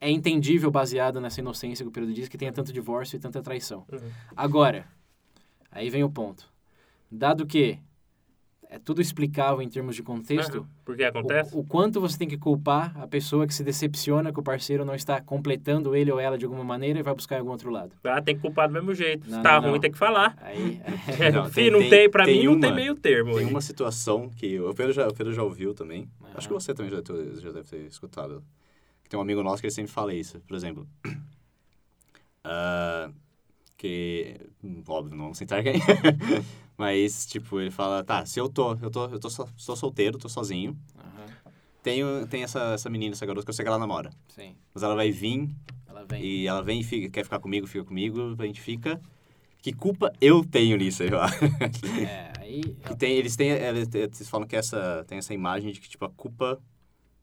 [0.02, 3.42] é entendível baseado nessa inocência que o Pedro diz que tenha tanto divórcio e tanta
[3.42, 3.86] traição.
[3.92, 4.00] Uhum.
[4.36, 4.88] Agora,
[5.72, 6.52] aí vem o ponto.
[7.12, 7.78] Dado que
[8.72, 10.68] é tudo explicável em termos de contexto, Aham.
[10.86, 11.56] Porque acontece?
[11.56, 14.86] o, o quanto você tem que culpar a pessoa que se decepciona que o parceiro
[14.86, 17.72] não está completando ele ou ela de alguma maneira e vai buscar em algum outro
[17.72, 17.94] lado.
[18.04, 19.26] Ah, tem que culpar do mesmo jeito.
[19.26, 19.80] Se Não, tá não, ruim, não.
[19.80, 20.38] tem que falar.
[20.42, 20.80] Aí,
[21.20, 23.34] É, Não, Se tem- não tem- tem, pra tem mim, não tem uma- meio termo.
[23.36, 23.50] Tem aí.
[23.52, 26.08] uma situação que o Pedro já, o Pedro já ouviu também.
[26.22, 26.32] Aham.
[26.36, 26.98] Acho que você também já,
[27.42, 28.44] já deve ter escutado.
[29.10, 30.40] Tem um amigo nosso que ele sempre fala isso.
[30.42, 30.88] Por exemplo,
[32.44, 33.10] ah,
[33.78, 35.74] que, hum, óbvio, não vou citar quem,
[36.80, 40.18] mas, tipo, ele fala, tá, se eu tô, eu tô, eu tô, so- estou solteiro,
[40.18, 41.26] tô sozinho, Aham,
[41.84, 44.56] tenho, tem essa, essa menina, essa garota que eu sei que ela namora, sim.
[44.74, 45.50] mas ela vai vir
[45.88, 46.24] Ela vem.
[46.24, 49.00] e ela vem e fica, quer ficar comigo, fica comigo, a gente fica...
[49.62, 51.38] Que culpa eu tenho nisso, eu acho.
[52.02, 52.62] É, aí...
[52.88, 56.06] Que tem, eles têm, eles, eles falam que essa, tem essa imagem de que, tipo,
[56.06, 56.58] a culpa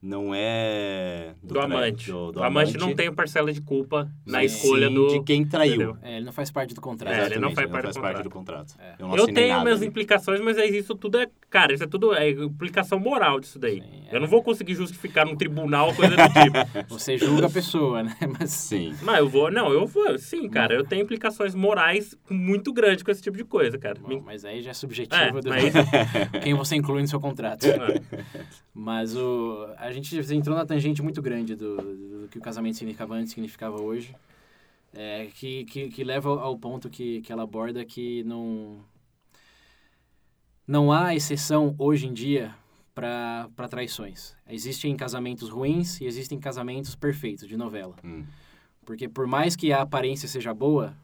[0.03, 1.35] não é...
[1.43, 2.11] Do, tra- amante.
[2.11, 5.09] do- do o amante, não tem parcela de culpa na escolha sim, do...
[5.09, 5.97] de quem traiu.
[6.03, 7.13] É, ele não faz parte do contrato.
[7.13, 8.75] É, ele não Exatamente, faz parte do contrato.
[8.77, 8.77] contrato.
[8.79, 9.03] É.
[9.03, 9.89] Eu, não Eu tenho nada minhas ali.
[9.89, 11.27] implicações, mas é isso tudo é...
[11.51, 13.81] Cara, isso é tudo é implicação moral disso daí.
[13.81, 14.21] Sim, Eu é.
[14.21, 16.87] não vou conseguir justificar num tribunal coisa do tipo.
[16.93, 18.15] Você julga a pessoa, né?
[18.39, 18.95] Mas Sim.
[19.03, 19.51] Mas eu vou...
[19.51, 20.19] Não, eu vou...
[20.19, 20.75] Sim, cara.
[20.75, 23.99] Eu tenho implicações morais muito grandes com esse tipo de coisa, cara.
[24.01, 25.73] Bom, Me- mas aí já é É, subjetivo do mas...
[26.45, 27.65] quem você inclui no seu contrato.
[27.67, 28.01] É.
[28.75, 32.77] Mas o, a gente entrou na tangente muito grande do, do, do que o casamento
[32.77, 34.15] significava antes significava hoje.
[34.95, 38.79] É, que, que, que leva ao ponto que, que ela aborda que não,
[40.67, 42.55] não há exceção hoje em dia
[42.95, 44.35] para traições.
[44.49, 47.95] Existem casamentos ruins e existem casamentos perfeitos, de novela.
[48.03, 48.25] Hum.
[48.87, 50.97] Porque por mais que a aparência seja boa,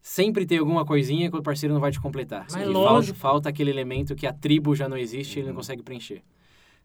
[0.00, 2.46] sempre tem alguma coisinha que o parceiro não vai te completar.
[2.50, 3.18] Mas lógico.
[3.18, 5.56] Falta, falta aquele elemento que a tribo já não existe e ele não Uhum.
[5.56, 6.22] consegue preencher.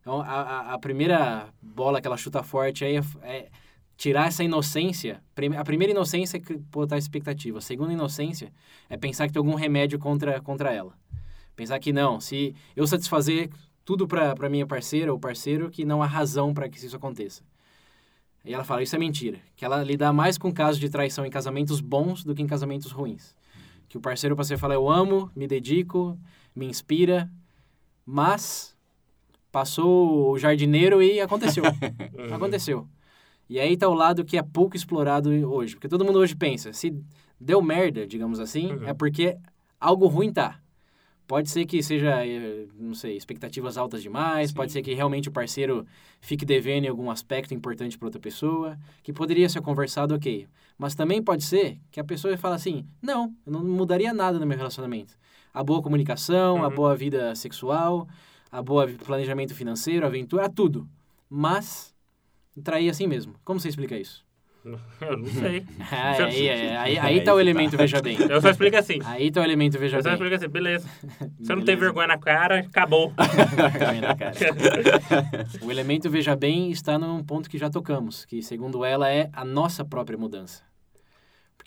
[0.08, 3.50] Então, a, a, primeira bola que ela chuta forte aí é, é
[3.98, 5.22] tirar essa inocência.
[5.60, 7.58] A primeira inocência é botar expectativa.
[7.58, 8.54] A segunda inocência
[8.90, 10.98] é pensar que tem algum remédio contra, contra ela.
[11.58, 13.50] Pensar que não, se eu satisfazer
[13.84, 17.44] tudo para minha parceira ou parceiro, que não há razão para que isso aconteça.
[18.46, 19.42] E ela fala, isso é mentira.
[19.58, 22.94] Que ela lida mais com casos de traição em casamentos bons do que em casamentos
[22.94, 23.36] ruins.
[23.90, 26.18] Que o parceiro para você fala, eu amo, me dedico,
[26.56, 27.30] me inspira,
[28.06, 28.77] mas
[29.62, 31.64] passou o jardineiro e aconteceu.
[32.18, 32.34] Uhum.
[32.34, 32.88] aconteceu.
[33.50, 35.76] E aí tá o lado que é pouco explorado hoje.
[35.76, 36.94] Porque todo mundo hoje pensa, se
[37.40, 38.88] deu merda, digamos assim, Uhum.
[38.88, 39.36] é porque
[39.80, 40.60] algo ruim tá.
[41.28, 44.56] Pode ser que seja, eh, não sei, expectativas altas demais, Sim.
[44.56, 45.86] pode ser que realmente o parceiro
[46.22, 50.48] fique devendo em algum aspecto importante para outra pessoa, que poderia ser conversado, ok.
[50.78, 54.46] Mas também pode ser que a pessoa fala assim, não, eu não mudaria nada no
[54.46, 55.14] meu relacionamento.
[55.54, 56.76] A boa comunicação, a Uhum.
[56.76, 58.08] boa vida sexual,
[58.52, 60.88] a boa planejamento financeiro, aventura, tudo.
[61.30, 61.94] Mas
[62.64, 63.36] trair assim mesmo.
[63.44, 64.26] Como você explica isso?
[65.00, 65.66] Eu não sei.
[65.90, 68.18] Ah, aí, é, aí, aí Aí tá o que elemento veja bem.
[68.20, 69.00] Eu só explico assim.
[69.06, 70.14] Aí tá o elemento veja Eu só bem.
[70.16, 70.90] explico assim, beleza.
[71.40, 73.14] Você não tem vergonha na cara, acabou.
[73.16, 74.36] Vergonha na cara.
[75.62, 79.46] o elemento veja bem está num ponto que já tocamos, que segundo ela é a
[79.46, 80.64] nossa própria mudança.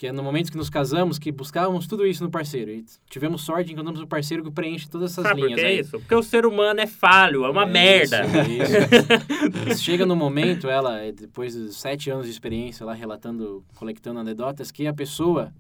[0.00, 2.70] Porque é no momento que nos casamos que buscávamos tudo isso no parceiro.
[2.70, 5.66] E tivemos sorte de encontramos um parceiro que preenche todas essas Sabe por linhas que
[5.66, 5.76] aí.
[5.76, 5.90] é isso?
[6.00, 8.22] Porque o ser humano é falho, é uma É merda.
[8.24, 9.76] Isso, isso.
[9.84, 14.86] Chega no momento, ela, depois dos sete anos de experiência lá, relatando, colectando anedotas, que
[14.86, 15.52] a pessoa.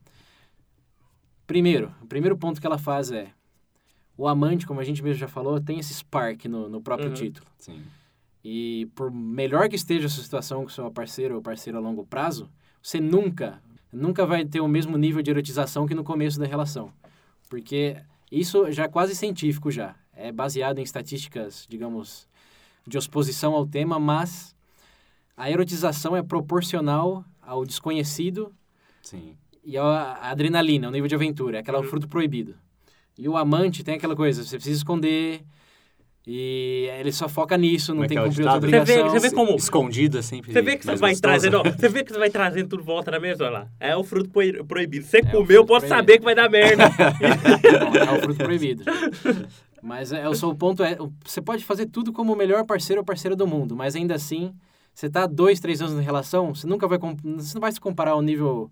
[1.46, 3.28] Primeiro, o primeiro ponto que ela faz é.
[4.16, 7.14] O amante, como a gente mesmo já falou, tem esse spark no, no próprio Uhum.
[7.14, 7.46] título.
[7.58, 7.82] Sim.
[8.42, 12.06] E por melhor que esteja a sua situação com seu parceiro ou parceira a longo
[12.06, 12.48] prazo,
[12.82, 13.60] você nunca,
[13.92, 16.92] nunca vai ter o mesmo nível de erotização que no começo da relação.
[17.48, 17.96] Porque
[18.30, 19.94] isso já é quase científico já.
[20.14, 22.28] É baseado em estatísticas, digamos,
[22.86, 24.54] de exposição ao tema, mas
[25.36, 28.52] a erotização é proporcional ao desconhecido
[29.02, 29.36] Sim.
[29.64, 31.84] e a adrenalina, o nível de aventura, é aquela Uhum.
[31.84, 32.54] fruto proibido.
[33.18, 35.42] E o amante tem aquela coisa, você precisa esconder
[36.32, 38.70] e ele só foca nisso, não é tem que é cumprir outra ditado?
[38.86, 39.20] Você vê- obrigação.
[39.20, 42.04] você vê como- Escondido é sempre Você vê que você vai trazendo, ó, você vê
[42.04, 43.66] que você vai trazendo tudo volta na mesa, olha lá.
[43.80, 45.04] É o fruto pro- proibido.
[45.04, 46.84] Você o comeu, pode saber que vai dar merda.
[46.88, 48.84] Não, é o fruto proibido.
[49.82, 53.04] Mas é, o seu ponto é, você pode fazer tudo como o melhor parceiro ou
[53.04, 54.52] parceira do mundo, mas ainda assim,
[54.94, 58.12] você tá dois, três anos na relação, você nunca vai, você não vai se comparar
[58.12, 58.70] ao nível,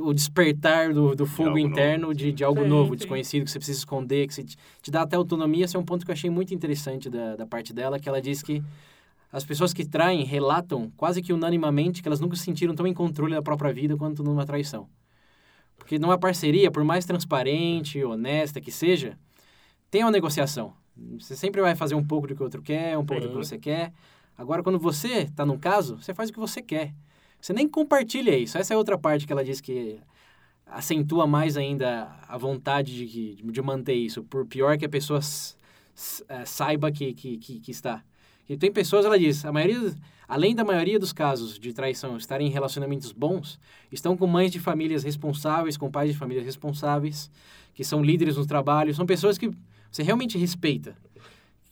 [0.00, 2.96] o despertar do, do fogo algo interno novo, de, de algo Sim, novo, sim.
[2.98, 5.64] desconhecido, que você precisa esconder, que você te, te dá até autonomia.
[5.64, 8.20] Esse é um ponto que eu achei muito interessante da, da parte dela, que ela
[8.20, 8.62] diz que
[9.32, 12.94] as pessoas que traem relatam quase que unanimamente que elas nunca se sentiram tão em
[12.94, 14.88] controle da própria vida quanto numa traição.
[15.76, 19.18] Porque numa parceria, por mais transparente, honesta que seja,
[19.90, 20.74] tem uma negociação.
[21.18, 23.34] Você sempre vai fazer um pouco do que o outro quer, um pouco do que
[23.34, 23.42] Sim.
[23.42, 23.92] você quer.
[24.36, 26.94] Agora, quando você está num caso, você faz o que você quer.
[27.42, 28.56] Você nem compartilha isso.
[28.56, 29.98] Essa é outra parte que ela diz que
[30.64, 36.44] acentua mais ainda a vontade de, de manter isso, por pior que a pessoa eh,
[36.46, 38.00] saiba que, que, que, que está.
[38.48, 39.92] E tem pessoas, ela diz, a maioria,
[40.28, 43.58] além da maioria dos casos de traição estarem em relacionamentos bons,
[43.90, 47.28] estão com mães de famílias responsáveis, com pais de famílias responsáveis,
[47.74, 49.50] que são líderes no trabalho, são pessoas que
[49.90, 50.96] você realmente respeita.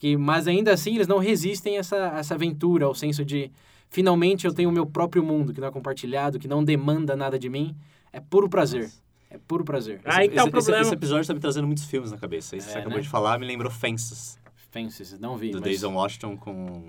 [0.00, 3.52] Que, mas ainda assim eles não resistem a essa, a essa aventura, ao senso de
[3.90, 7.38] finalmente eu tenho o meu próprio mundo, que não é compartilhado, que não demanda nada
[7.38, 7.76] de mim.
[8.12, 8.84] É puro prazer.
[8.84, 9.00] Nossa.
[9.32, 10.00] É puro prazer.
[10.04, 10.82] Aí que tá o esse, esse- problema.
[10.82, 12.56] esse episódio tá me trazendo muitos filmes na cabeça.
[12.56, 13.02] Isso que É, você acabou né?
[13.02, 14.38] de falar me lembrou Fences,
[14.72, 15.68] Fences, não vi, do mas...
[15.70, 16.82] Denzel Washington com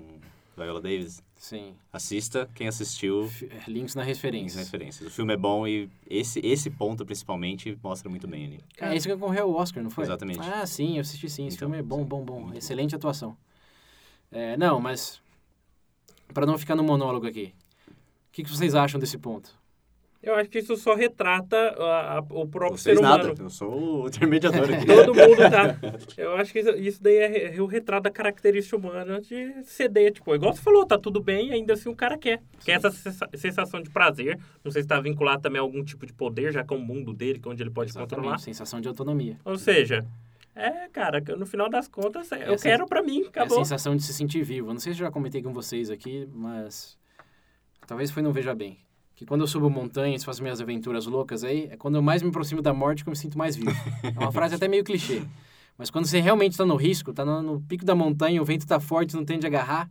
[0.56, 1.22] Viola Davis.
[1.36, 1.74] Sim.
[1.92, 4.60] Assista, quem assistiu, F- Links na referência.
[4.60, 5.08] referências.
[5.08, 8.60] O filme é bom e esse, esse ponto, principalmente, mostra muito bem ali.
[8.80, 10.04] É isso que concorreu ao Oscar, não foi?
[10.04, 10.38] Exatamente.
[10.40, 11.46] Ah, sim, eu assisti sim.
[11.48, 12.04] Esse Então, filme é bom, sim.
[12.04, 12.40] bom, bom.
[12.42, 13.36] Muito Excelente atuação.
[14.30, 15.20] É, não, mas...
[16.32, 17.52] Para não ficar no monólogo aqui.
[17.88, 19.60] O que, que vocês acham desse ponto?
[20.22, 23.24] Eu acho que isso só retrata a- a- o próprio Vocês ser humano.
[23.26, 24.86] nada, eu sou o intermediador aqui.
[24.86, 25.76] Todo mundo tá.
[26.16, 30.12] Eu acho que isso, isso daí é, re- o retrato da característica humana de ceder.
[30.12, 32.40] Tipo, igual você falou, tá tudo bem ainda assim o cara quer.
[32.64, 34.38] Quer essa sensa- sensação de prazer.
[34.62, 36.80] Não sei se está vinculado também a algum tipo de poder, já que é o
[36.80, 38.22] mundo dele, que é onde ele pode controlar.
[38.26, 39.36] Exatamente, sensação de autonomia.
[39.44, 40.06] Ou seja,
[40.54, 43.58] é, cara, no final das contas, é, eu Essa- quero pra mim, É a acabou.
[43.58, 44.68] sensação de se sentir vivo.
[44.68, 46.98] Eu Não sei se eu já comentei com vocês aqui, mas
[47.86, 48.78] talvez foi não Veja Bem.
[49.14, 52.28] Que quando eu subo montanhas, faço minhas aventuras loucas aí, é quando eu mais me
[52.30, 53.70] aproximo da morte que eu me sinto mais vivo.
[54.02, 55.22] É uma frase até meio clichê.
[55.78, 58.62] Mas quando você realmente está no risco, está no, no pico da montanha, o vento
[58.62, 59.88] está forte, não tem de agarrar,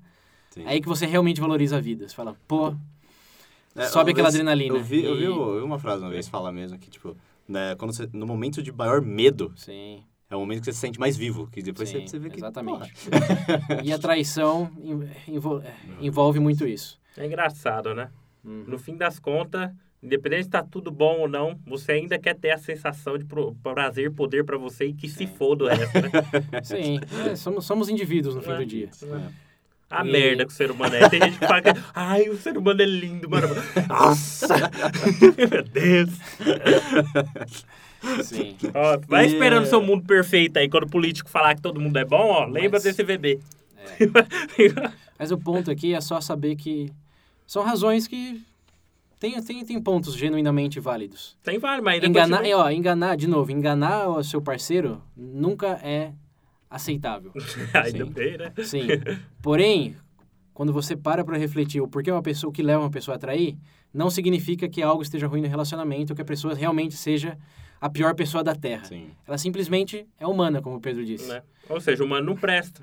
[0.52, 0.64] Sim.
[0.66, 2.08] aí que você realmente valoriza a vida.
[2.08, 2.76] Você fala, pô,
[3.76, 4.76] É, sobe aquela vez- adrenalina.
[4.76, 7.16] Eu vi, eu vi E- eu vi uma frase uma vez falar mesmo que, tipo,
[7.48, 10.80] né, quando você, no momento de maior medo, Sim, é o momento que você se
[10.80, 11.48] sente mais vivo.
[11.52, 12.38] Que depois sim, você, você vê que.
[12.38, 12.92] exatamente.
[13.84, 15.62] E a traição en- envol-
[16.00, 17.00] envolve muito isso.
[17.18, 18.10] É engraçado, né?
[18.44, 18.64] Uhum.
[18.68, 19.70] No fim das contas,
[20.02, 23.54] independente se tá tudo bom ou não, você ainda quer ter a sensação de pro-
[23.62, 26.10] prazer, poder pra você e que se foda o resto, né?
[26.64, 28.58] Sim, é, somos, somos indivíduos no fim É.
[28.58, 28.90] do dia.
[29.90, 31.10] A E- merda que o ser humano é.
[31.10, 33.48] Tem gente que fala que, ai, o ser humano é lindo, mano.
[33.90, 34.48] Nossa!
[35.52, 36.10] Meu Deus!
[38.24, 38.56] Sim.
[38.74, 40.70] Ó, vai E, esperando é, seu mundo perfeito aí.
[40.70, 43.40] Quando o político falar que todo mundo é bom, ó, lembra Mas- desse bebê.
[45.18, 46.92] Mas o ponto aqui é só saber que
[47.46, 48.42] são razões que
[49.20, 51.38] tem, tem, tem pontos genuinamente válidos.
[51.44, 55.80] Tem vários, mas ainda Enganar, continua- ó, enganar, de novo, enganar o seu parceiro nunca
[55.84, 56.12] é
[56.70, 57.32] aceitável.
[57.74, 58.52] Ainda bem, né?
[58.64, 58.88] Sim.
[59.42, 59.96] Porém,
[60.54, 63.20] quando você para para refletir o porquê uma pessoa o que leva uma pessoa a
[63.20, 63.58] trair,
[63.94, 67.38] não significa que algo esteja ruim no relacionamento ou que a pessoa realmente seja
[67.82, 68.86] a pior pessoa da Terra.
[68.86, 69.10] Sim.
[69.28, 71.28] Ela simplesmente é humana, como o Pedro disse.
[71.28, 71.42] Né?
[71.70, 72.82] Ou seja, o humano não presta.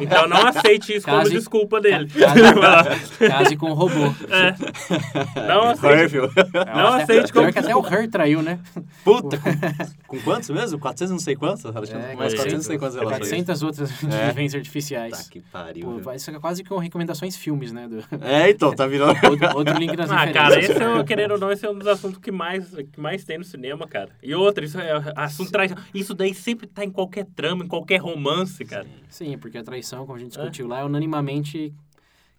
[0.00, 2.06] Então não aceite isso como Case- desculpa dele.
[2.06, 4.14] Case, case com o robô.
[4.30, 5.46] É.
[5.48, 5.80] Não aceite.
[5.96, 6.30] Perfil.
[6.74, 8.60] Não aceite como Pior que até o Her traiu, né?
[9.04, 10.78] Puta, com, com quantos mesmo?
[10.78, 11.64] 400 não sei quantos?
[11.64, 13.18] É, mais 400 não sei quantas relações.
[13.28, 14.06] 400 outras É.
[14.06, 15.28] inteligências Tá artificiais.
[15.28, 16.00] que pariu.
[16.02, 17.88] Pô, isso é quase com recomendações filmes, né?
[17.88, 19.16] Do- É, então, tá virando.
[19.28, 21.88] outro, outro link nas Ah, cara, esse é, querendo ou não, esse é um dos
[21.88, 24.10] assuntos que mais, que mais tem no cinema, cara.
[24.22, 25.72] E outra, isso é assunto traz.
[25.92, 28.86] Isso daí sempre tá em qualquer trama, em qualquer romance, cara.
[29.08, 30.40] Sim, porque a traição, como a gente É.
[30.40, 31.72] discutiu lá, é unanimamente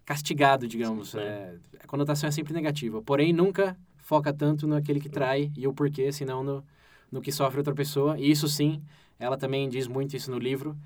[0.04, 1.10] castigado, digamos.
[1.10, 1.18] Sim.
[1.18, 3.02] É, a conotação é sempre negativa.
[3.02, 6.64] Porém, nunca foca tanto naquele que trai e o porquê, senão no,
[7.10, 8.18] no que sofre outra pessoa.
[8.18, 8.82] E isso sim,
[9.18, 10.76] ela também diz muito isso no livro,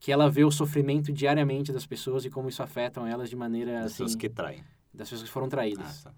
[0.00, 3.78] que ela vê o sofrimento diariamente das pessoas e como isso afetam elas de maneira
[3.80, 4.62] As assim, pessoas que traem.
[4.92, 6.02] das pessoas que foram Ah, traídas.
[6.04, 6.12] tá.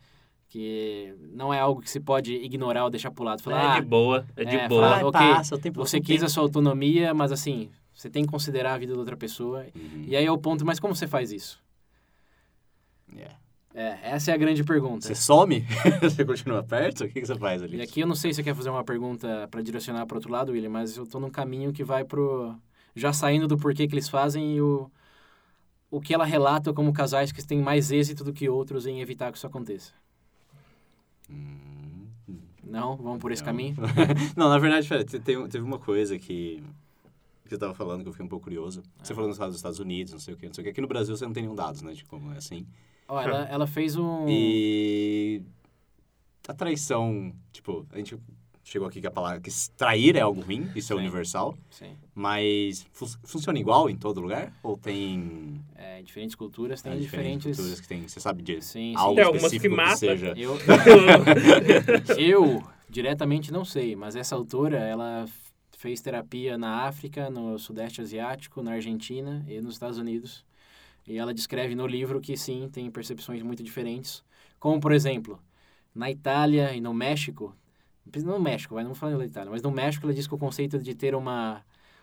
[0.48, 3.38] Que não é algo que se pode ignorar ou deixar pro lado.
[3.38, 4.82] É Falar, de boa, é de é, boa.
[4.96, 8.30] fala- ok, passa, o tempo- você quis a sua autonomia, mas assim, você tem que
[8.30, 9.66] considerar a vida da outra pessoa.
[9.74, 10.04] Uhum.
[10.06, 11.62] E aí é o ponto, mas como você faz isso?
[13.14, 13.36] Yeah.
[13.74, 15.06] É, essa é a grande pergunta.
[15.06, 15.66] Você some?
[16.00, 17.04] você continua perto?
[17.04, 17.76] O que, que você faz ali?
[17.76, 20.32] E aqui eu não sei se você quer fazer uma pergunta para direcionar para outro
[20.32, 22.56] lado, William, mas eu tô num caminho que vai pro
[22.96, 24.90] já saindo do porquê que eles fazem e o
[25.90, 29.30] o que ela relata como casais que têm mais êxito do que outros em evitar
[29.30, 29.92] que isso aconteça.
[31.28, 32.06] Hum,
[32.64, 33.46] Não, vamos por esse Não.
[33.46, 33.76] caminho.
[34.34, 36.62] Não, na verdade, teve uma coisa que,
[37.50, 38.82] que você estava falando que eu fiquei um pouco curioso.
[39.02, 40.70] Você falou nos Estados- dos Estados Unidos, não sei o quê, não sei o quê.
[40.70, 42.64] Aqui no Brasil você não tem nenhum dados, né, de como é assim.
[43.08, 45.42] Ó, ela, ela fez um E
[46.46, 48.16] a traição, tipo, a gente
[48.62, 51.02] chegou aqui com a palavra que trair é algo ruim, isso é Sim.
[51.02, 51.96] universal, Sim.
[52.14, 54.52] mas fu- funciona igual em todo lugar?
[54.62, 57.56] Ou tem É, em diferentes culturas tem é, diferentes.
[57.56, 58.68] culturas que tem, você sabe disso?
[58.68, 58.94] Sim, sim.
[58.96, 60.34] Algo Tem algumas que específico que, seja...
[60.36, 60.56] Eu,
[62.16, 65.26] eu diretamente não sei, mas essa autora, ela
[65.80, 70.44] fez terapia na África, no Sudeste Asiático, na Argentina e nos Estados Unidos.
[71.08, 74.22] E ela descreve no livro que sim, tem percepções muito diferentes.
[74.58, 75.40] Como, por exemplo,
[75.94, 77.56] na Itália e no México,
[78.22, 80.78] no México, vai, não falar da Itália, mas no México ela diz que o conceito
[80.78, 81.62] de ter uma,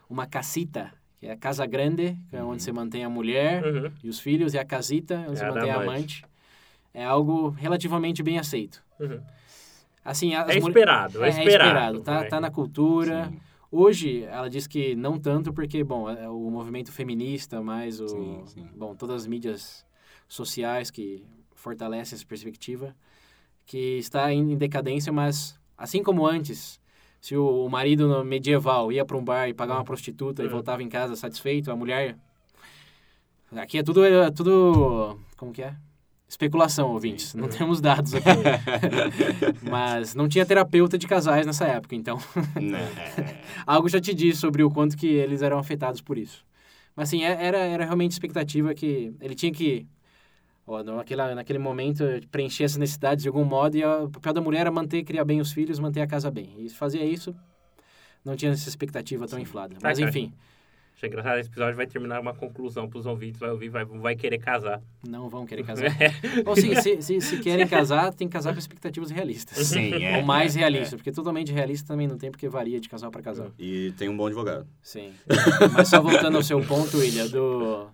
[0.10, 2.50] uma casita, que é a casa grande, que é Uhum.
[2.54, 3.92] onde você mantém a mulher, Uhum.
[4.04, 6.26] e os filhos, e a casita, onde É você mantém a amante.
[6.96, 8.84] é algo relativamente bem aceito.
[9.00, 9.22] Uhum.
[10.04, 11.52] Assim, as É esperado, é, é, esperado.
[11.52, 12.28] esperado, tá, vai.
[12.28, 13.28] tá na cultura.
[13.28, 13.40] Sim,
[13.72, 18.08] Hoje, ela diz que não tanto porque, bom, é o movimento feminista, mais o...
[18.08, 18.70] Sim, sim.
[18.76, 19.86] Bom, todas as mídias
[20.28, 22.96] sociais que fortalece essa perspectiva,
[23.66, 26.80] que está em decadência, mas assim como antes,
[27.20, 30.50] se o, marido medieval ia para um bar e pagava uma prostituta e Hum.
[30.50, 32.18] voltava em casa satisfeito, a mulher...
[33.52, 35.18] Aqui é tudo, é tudo...
[35.38, 35.76] Como que é?
[36.28, 37.34] Especulação, ouvintes.
[37.34, 37.50] Não Hum.
[37.50, 38.28] temos dados aqui.
[39.64, 42.18] mas não tinha terapeuta de casais nessa época, então
[42.60, 42.90] Né?
[43.66, 46.46] algo já te diz sobre o quanto que eles eram afetados por isso.
[46.96, 49.88] Mas assim, é- era, era realmente expectativa que ele tinha que,
[50.66, 54.62] ó, naquela, naquele momento, preencher essas necessidades de algum modo, e o papel da mulher
[54.62, 56.54] era manter, criar bem os filhos, manter a casa bem.
[56.58, 57.34] E se fazia isso,
[58.26, 59.76] não tinha essa expectativa tão inflada.
[59.82, 60.34] Mas enfim,
[60.98, 64.40] Achei engraçado, esse episódio vai terminar uma conclusão pros ouvintes, vai ouvir, vai, vai querer
[64.40, 64.82] casar.
[65.08, 65.92] não vão querer casar.
[66.44, 69.68] Ou sim, se, se, se querem casar, tem que casar com expectativas realistas.
[69.68, 70.18] Sim, é.
[70.18, 73.22] Ou mais é, realista, porque totalmente realista também não tem, porque varia de casal para
[73.22, 73.52] casal.
[73.60, 74.68] E tem um bom advogado.
[74.82, 75.14] Sim.
[75.72, 77.88] Mas só voltando ao seu ponto, William, do...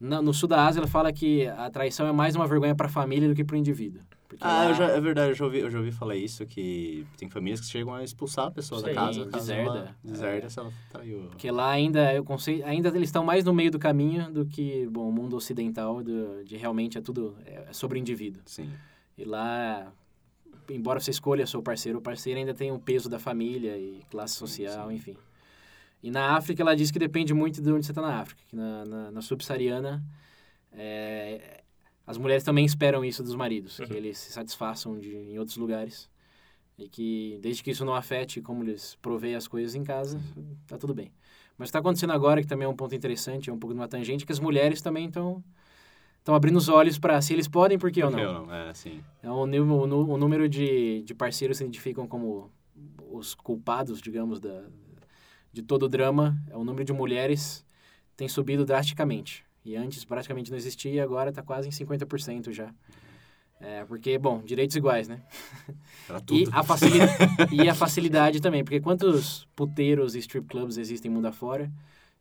[0.00, 2.86] na- no sul da Ásia, ela fala que a traição é mais uma vergonha para
[2.86, 4.00] a família do que para o indivíduo.
[4.40, 7.30] Ah, lá- já, é verdade, eu já, ouvi, eu já ouvi falar isso, que tem
[7.30, 9.96] famílias que chegam a expulsar a pessoa da Sim, casa, caso ela deserda.
[10.02, 11.20] deserda se ela traiu.
[11.30, 14.86] Porque lá ainda, eu conceito, ainda eles estão mais no meio do caminho do que
[14.90, 18.42] bom, o mundo ocidental, do, de realmente é tudo é sobre o indivíduo.
[18.44, 18.68] Sim.
[19.16, 19.90] E lá,
[20.68, 24.34] embora você escolha seu parceiro, o parceiro ainda tem o peso da família e classe
[24.34, 24.94] social, sim.
[24.96, 25.16] enfim.
[26.02, 28.40] E na África, ela diz que depende muito de onde você está na África.
[28.48, 30.02] Que na, na, na subsaariana,
[30.72, 31.62] é,
[32.06, 33.96] as mulheres também esperam isso dos maridos, que Uhum.
[33.96, 36.08] eles se satisfaçam de, em outros lugares.
[36.78, 40.20] E que, desde que isso não afete como eles provêem as coisas em casa,
[40.66, 41.10] tá tudo bem.
[41.56, 43.88] Mas está acontecendo agora, que também é um ponto interessante, é um pouco de uma
[43.88, 45.42] tangente, que as mulheres também estão
[46.18, 48.18] estão abrindo os olhos para se eles podem, por que eu Por não?
[48.18, 48.52] que eu não?
[48.54, 49.00] É, sim.
[49.20, 52.50] Então, o, o o número de, de parceiros se identificam como
[53.12, 54.64] os culpados, digamos, da,
[55.56, 56.36] de todo o drama.
[56.50, 57.64] É o número de mulheres
[58.14, 59.42] tem subido drasticamente.
[59.64, 62.72] E antes praticamente não existia e agora está quase em 50% já.
[63.58, 65.22] É, porque, bom, direitos iguais, né?
[66.06, 66.50] Pra E tudo.
[66.52, 66.98] a, facili
[67.50, 71.72] e a facilidade também, porque quantos puteiros e strip clubs existem mundo afora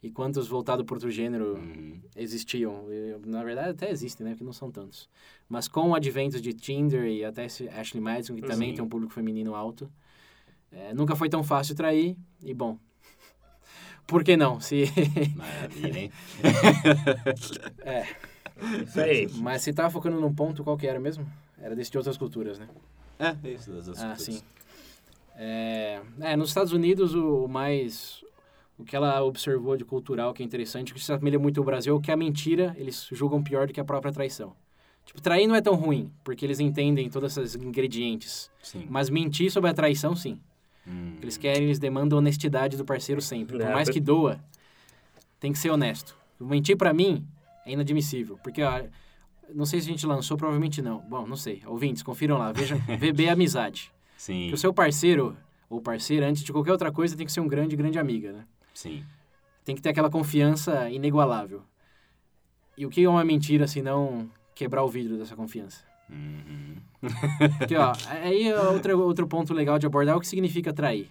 [0.01, 1.99] e quantos voltados para outro gênero Uhum.
[2.15, 2.85] existiam.
[2.89, 4.31] E, Na verdade, até existem, né?
[4.31, 5.09] Porque não são tantos.
[5.49, 8.87] Mas com o advento de Tinder e até esse Ashley Madison, que também tem um
[8.89, 9.91] público feminino alto,
[10.71, 12.15] é, nunca foi tão fácil trair.
[12.41, 12.77] E, bom,
[14.07, 14.59] por que não?
[14.59, 14.85] Se,
[15.35, 16.11] Maravilha, hein?
[17.83, 18.05] é,
[18.85, 19.27] Isso aí.
[19.37, 21.25] mas você tava focando num ponto qual que era mesmo?
[21.61, 22.67] Era desse de outras culturas, né?
[23.19, 23.71] É, isso.
[23.71, 24.25] Das, das Ah, coisas.
[24.25, 24.41] sim.
[25.37, 28.23] É, é, nos Estados Unidos, o, o mais...
[28.77, 31.97] O que ela observou de cultural que é interessante, que se assemelha muito ao Brasil,
[31.97, 34.53] é que a mentira eles julgam pior do que a própria traição.
[35.05, 38.51] Tipo, trair não é tão ruim, porque eles entendem todos esses ingredientes.
[38.61, 38.85] Sim.
[38.89, 40.41] Mas mentir sobre a traição, sim.
[40.87, 41.15] Hum.
[41.21, 43.57] Eles querem, eles demandam honestidade do parceiro sempre.
[43.57, 44.39] Por É, mais que doa,
[45.39, 46.15] tem que ser honesto.
[46.39, 47.25] Mentir pra mim
[47.65, 48.83] é inadmissível, porque ó,
[49.53, 50.99] não sei se a gente lançou, provavelmente não.
[51.01, 51.61] Bom, não sei.
[51.65, 52.51] Ouvintes, confiram lá.
[52.51, 53.91] Vejam, VB Amizade.
[54.17, 54.47] Sim.
[54.49, 55.35] Que o seu parceiro
[55.69, 58.45] ou parceira, antes de qualquer outra coisa, tem que ser um grande, grande amiga, né?
[58.73, 59.03] Sim.
[59.63, 61.63] Tem que ter aquela confiança inigualável.
[62.77, 65.83] E o que é uma mentira se não quebrar o vidro dessa confiança?
[66.09, 66.75] Uhum.
[67.57, 71.09] Porque, ó, aí é outro, outro ponto legal de abordar é o que significa trair.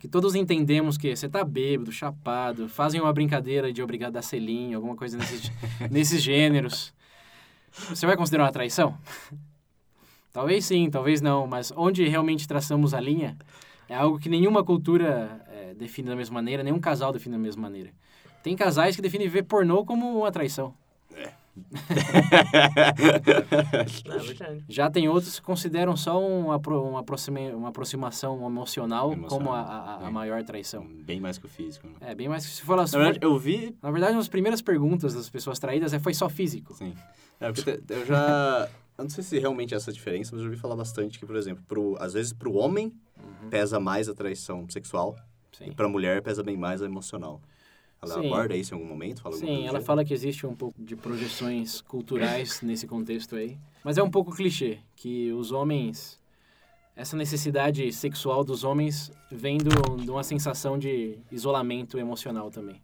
[0.00, 4.22] Que todos entendemos que você tá bêbado, chapado, fazem uma brincadeira de obrigado a dar
[4.22, 5.52] selinho, alguma coisa nesses,
[5.90, 6.92] nesses gêneros.
[7.88, 8.98] Você vai considerar uma traição?
[10.32, 13.36] Talvez sim, talvez não, mas onde realmente traçamos a linha
[13.88, 17.62] é algo que nenhuma cultura é, define da mesma maneira, nenhum casal define da mesma
[17.62, 17.90] maneira.
[18.42, 20.74] Tem casais que definem ver pornô como uma traição.
[24.06, 24.58] Não, é.
[24.68, 29.52] Já tem outros que consideram só um apro- uma, aproxima- uma aproximação emocional, Emocional, como
[29.52, 30.10] a, a- a é.
[30.10, 30.86] maior traição.
[30.86, 31.86] Bem mais que o físico.
[31.86, 31.94] Né?
[32.00, 32.76] É, bem mais que se for...
[32.76, 33.76] Na verdade, eu vi...
[33.82, 36.74] na verdade, uma das primeiras perguntas das pessoas traídas é foi só físico.
[36.74, 36.94] Sim.
[37.40, 38.68] É, eu já...
[38.98, 41.24] Eu não sei se realmente é essa a diferença, mas eu ouvi falar bastante que,
[41.24, 42.92] por exemplo, pro, às vezes pro homem
[43.48, 45.16] pesa mais a traição sexual
[45.54, 45.72] e Sim.
[45.72, 47.40] pra mulher pesa bem mais a emocional.
[48.04, 48.26] Ela Sim.
[48.26, 49.22] aborda isso em algum momento?
[49.32, 53.56] Sim, ela fala que existe um pouco de projeções culturais nesse contexto aí.
[53.84, 56.20] Mas é um pouco clichê, que os homens...
[56.96, 62.82] Essa necessidade sexual dos homens vem do, de uma sensação de isolamento emocional também.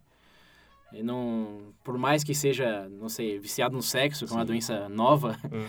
[0.91, 4.47] E não, por mais que seja, não sei, viciado no sexo, que é uma Sim.
[4.47, 5.63] doença nova, Hum.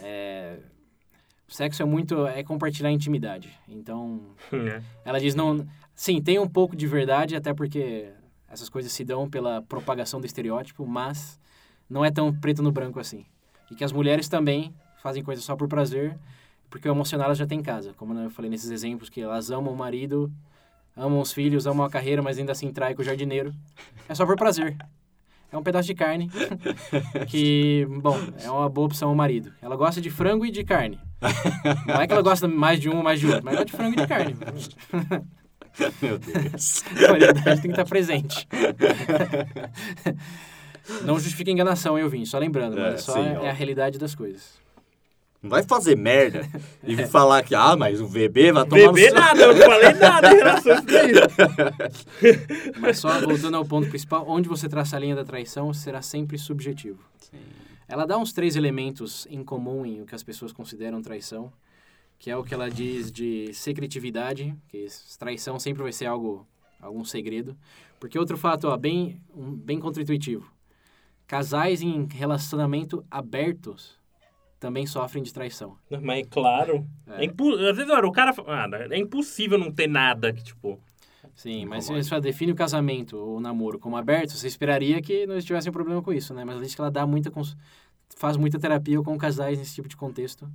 [0.00, 0.58] é,
[1.46, 3.56] sexo é muito é compartilhar intimidade.
[3.68, 4.20] Então,
[4.52, 4.82] É.
[5.04, 8.08] ela diz não, sim, tem um pouco de verdade, até porque
[8.56, 11.38] essas coisas se dão pela propagação do estereótipo, mas
[11.88, 13.24] não é tão preto no branco assim.
[13.70, 16.18] E que as mulheres também fazem coisas só por prazer,
[16.70, 17.92] porque o emocional elas já tem em casa.
[17.94, 20.32] Como eu falei nesses exemplos que elas amam o marido,
[20.96, 23.54] amam os filhos, amam a carreira, mas ainda assim trai com o jardineiro.
[24.08, 24.76] É só por prazer.
[25.52, 26.30] é um pedaço de carne
[27.28, 29.52] que, bom, é uma boa opção ao marido.
[29.60, 30.98] Ela gosta de frango e de carne.
[31.86, 33.76] Não é que ela gosta mais de um ou mais de outro, mas ela gosta
[33.76, 34.36] de frango e de carne.
[36.02, 36.82] Meu Deus.
[36.96, 38.48] A variedade tem que estar presente.
[41.04, 43.42] Não justifica enganação, eu vim, só lembrando, É, mas só sim, é, ó.
[43.44, 44.54] é a realidade das coisas.
[45.42, 46.48] Não vai fazer merda
[46.84, 49.62] e vir falar que, ah, mas o VB vai tomar Beber no nada, eu não
[49.62, 51.12] falei nada em relação a isso daí.
[52.78, 56.38] Mas só voltando ao ponto principal, onde você traça a linha da traição será sempre
[56.38, 57.00] subjetivo.
[57.18, 57.38] Sim.
[57.88, 61.52] Ela dá uns três elementos em comum em o que as pessoas consideram traição,
[62.18, 64.86] que é o que ela diz de secretividade, que
[65.18, 66.46] traição sempre vai ser algo,
[66.80, 67.56] algum segredo.
[68.00, 70.50] Porque outro fato, ó, bem, um, bem contraintuitivo.
[71.26, 73.98] Casais em relacionamento abertos
[74.60, 75.76] também sofrem de traição.
[76.02, 76.86] Mas é claro.
[77.06, 77.22] É.
[77.22, 77.24] É.
[77.24, 77.52] impu...
[77.54, 80.80] Às vezes, olha, o cara fala, ah, é impossível não ter nada que, tipo.
[81.34, 85.02] Sim, mas se você só define o casamento ou o namoro como aberto, você esperaria
[85.02, 86.44] que não tivesse um problema com isso, né?
[86.44, 87.54] Mas ela diz que ela dá muita cons-
[88.16, 90.50] faz muita terapia com casais nesse tipo de contexto,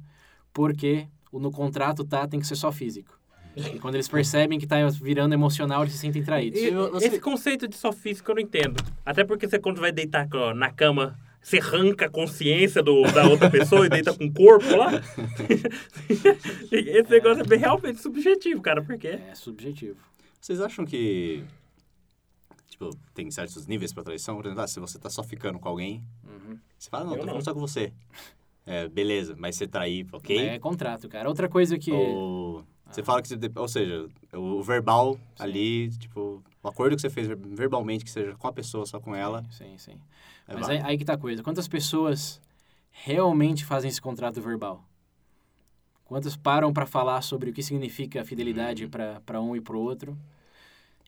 [0.51, 1.07] porque
[1.40, 3.20] no contrato tá tem que ser só físico.
[3.56, 6.60] E quando eles percebem que tá virando emocional, eles se sentem traídos.
[6.62, 8.82] E- você- Esse conceito de só físico eu não entendo.
[9.06, 13.28] Até porque você, quando vai deitar ó, na cama, você arranca a consciência do, da
[13.28, 14.92] outra pessoa e deita com o corpo lá.
[16.72, 18.82] Esse negócio é bem realmente subjetivo, cara.
[18.82, 19.20] Por quê?
[19.30, 19.98] É subjetivo.
[20.40, 21.44] Vocês acham que,
[22.70, 24.36] tipo, tem certos níveis pra traição?
[24.38, 26.58] Por exemplo, ah, se você tá só ficando com alguém, Uhum.
[26.78, 27.28] você fala, não, Eu tô não.
[27.34, 27.92] falando só com você.
[28.66, 30.38] É, beleza, mas você trair, ok?
[30.47, 31.28] É contrato, cara.
[31.28, 35.22] Outra coisa que Ou você fala que você, ou seja, o verbal Sim.
[35.39, 38.99] ali, tipo, o acordo que você fez ver- verbalmente, que seja com a pessoa, só
[38.99, 39.97] com ela, Sim, sim.
[40.47, 41.41] é Mas aí, aí que tá a coisa.
[41.41, 42.41] Quantas pessoas
[42.91, 44.84] realmente fazem esse contrato verbal?
[46.03, 49.80] Quantas param para falar sobre o que significa fidelidade pra para um e para o
[49.80, 50.18] outro?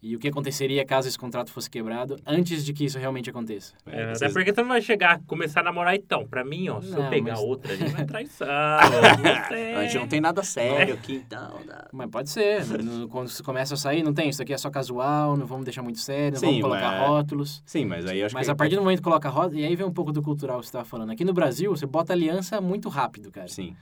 [0.06, 3.74] E o que aconteceria caso esse contrato fosse quebrado antes de que isso realmente aconteça?
[3.88, 6.28] É, É, até porque você não vai chegar, começar a namorar então.
[6.28, 8.45] Pra mim, ó, se Não, eu pegar mas- outra ali, vai traição.
[8.45, 9.80] não.
[9.80, 11.62] A gente não tem nada sério aqui, então...
[11.66, 12.66] dá- Mas pode ser.
[12.84, 14.28] No- quando você começa a sair, não tem.
[14.28, 17.08] Isso aqui é só casual, não vamos deixar muito sério, não Sim, vamos colocar mas-
[17.08, 17.64] rótulos.
[17.66, 18.51] Sim, mas aí eu acho Mas que...
[18.51, 20.66] a partir do momento que coloca rótulos, e aí vem um pouco do cultural que
[20.66, 21.12] você estava falando.
[21.12, 23.47] Aqui no Brasil, você bota aliança muito rápido, cara.
[23.47, 23.74] Sim,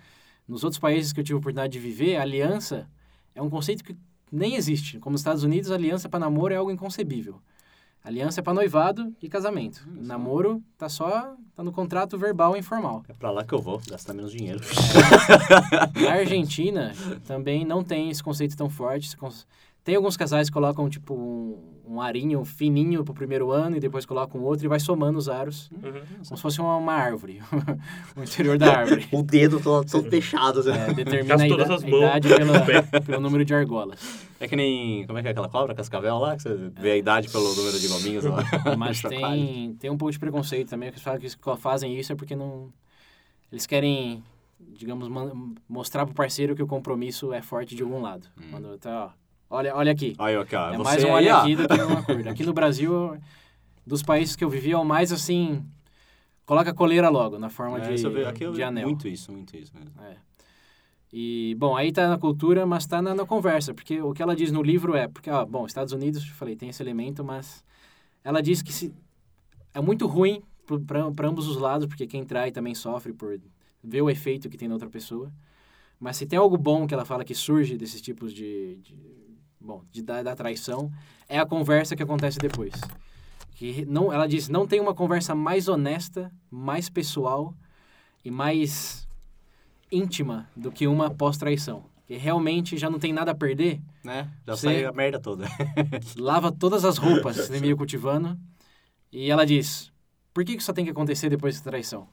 [0.47, 2.87] Nos outros países que eu tive a oportunidade de viver, a aliança
[3.33, 3.95] é um conceito que
[4.31, 4.99] nem existe.
[4.99, 7.41] Como nos Estados Unidos, aliança para namoro é algo inconcebível.
[8.03, 9.87] Aliança é para noivado e casamento.
[9.87, 13.03] Hum, namoro tá só tá no contrato verbal e informal.
[13.07, 14.59] é pra lá que eu vou, gastar menos dinheiro.
[16.01, 16.93] Na Argentina
[17.27, 19.15] também não tem esse conceito tão forte.
[19.83, 21.57] Tem alguns casais que colocam tipo um,
[21.87, 25.71] um arinho fininho pro primeiro ano e depois colocam outro e vai somando os aros,
[25.71, 25.79] Uhum.
[26.27, 27.41] como se fosse uma, uma árvore,
[28.15, 29.07] o interior da árvore.
[29.11, 30.69] O dedo todo, todo fechado, assim.
[30.69, 34.27] É, determina a, ida- a idade pela- pelo número de argolas.
[34.39, 35.05] É que nem.
[35.07, 36.35] Como é que é aquela cobra, cascavel lá?
[36.35, 38.43] Que você vê a idade pelo número de gominhos lá.
[38.77, 41.29] Mas tem, tem um pouco de preconceito também, que eles falam que
[41.61, 42.71] fazem isso é porque não...
[43.51, 44.23] Eles querem,
[44.59, 45.09] digamos,
[45.67, 48.27] mostrar pro parceiro que o compromisso é forte de algum lado.
[48.49, 49.20] Quando tá, ó,
[49.51, 50.15] olha, olha aqui.
[50.17, 50.27] Ó.
[50.27, 52.29] é mais um aí, olha aqui do que um acordo.
[52.29, 53.17] Aqui no Brasil,
[53.85, 55.63] dos países que eu vivi, é o mais assim...
[56.45, 58.87] Coloca a coleira logo, na forma É, de, eu aqui eu de anel.
[58.87, 59.91] Muito isso, muito isso mesmo.
[60.01, 60.15] É.
[61.13, 64.35] E, bom, aí tá na cultura, mas tá na, na conversa, porque o que ela
[64.35, 67.63] diz no livro é, porque, ó, bom, Estados Unidos, eu falei, tem esse elemento, mas
[68.23, 68.93] ela diz que se,
[69.73, 70.41] é muito ruim
[70.85, 73.39] para ambos os lados, porque quem trai também sofre por
[73.83, 75.31] ver o efeito que tem na outra pessoa.
[75.99, 78.95] Mas se tem algo bom que ela fala que surge desses tipos de, de
[79.61, 80.91] bom, de da, da traição,
[81.29, 82.73] é a conversa que acontece depois.
[83.55, 87.53] Que não, ela diz, não tem uma conversa mais honesta, mais pessoal
[88.25, 89.07] e mais
[89.91, 91.85] íntima do que uma pós-traição.
[92.05, 94.29] Que realmente já não tem nada a perder, Né?
[94.45, 95.45] Já saiu a merda toda.
[96.17, 98.37] lava todas as roupas de meio cultivando.
[99.11, 99.91] E ela diz:
[100.33, 102.07] por que isso tem que acontecer depois da traição?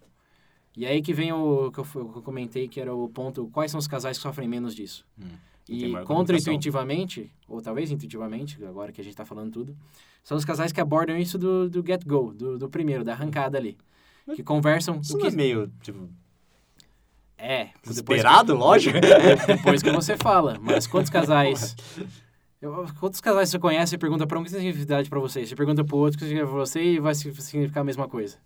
[0.76, 3.78] E aí que vem o que eu, eu comentei, que era o ponto: quais são
[3.78, 5.04] os casais que sofrem menos disso?
[5.18, 5.36] Hum,
[5.68, 9.76] e tem maior contra-intuitivamente, ou talvez intuitivamente, agora que a gente está falando tudo,
[10.24, 13.76] são os casais que abordam isso do, do get-go, do, do primeiro, da arrancada ali.
[14.34, 15.00] Que conversam.
[15.00, 16.08] Isso o não que, é meio, tipo,
[17.38, 18.98] é, depois que- desesperado, lógico.
[19.46, 20.58] Depois que você fala.
[20.60, 21.74] Mas quantos casais.
[22.60, 25.46] Eu- quantos casais você conhece e pergunta para um que significa fidelidade para você?
[25.46, 28.08] Você pergunta para o outro que significa para você e vai si- significar a mesma
[28.08, 28.36] coisa.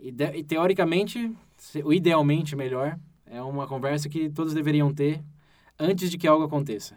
[0.00, 2.98] E, de- e teoricamente, se- o idealmente melhor,
[3.30, 5.22] é uma conversa que todos deveriam ter
[5.78, 6.94] antes de que algo aconteça.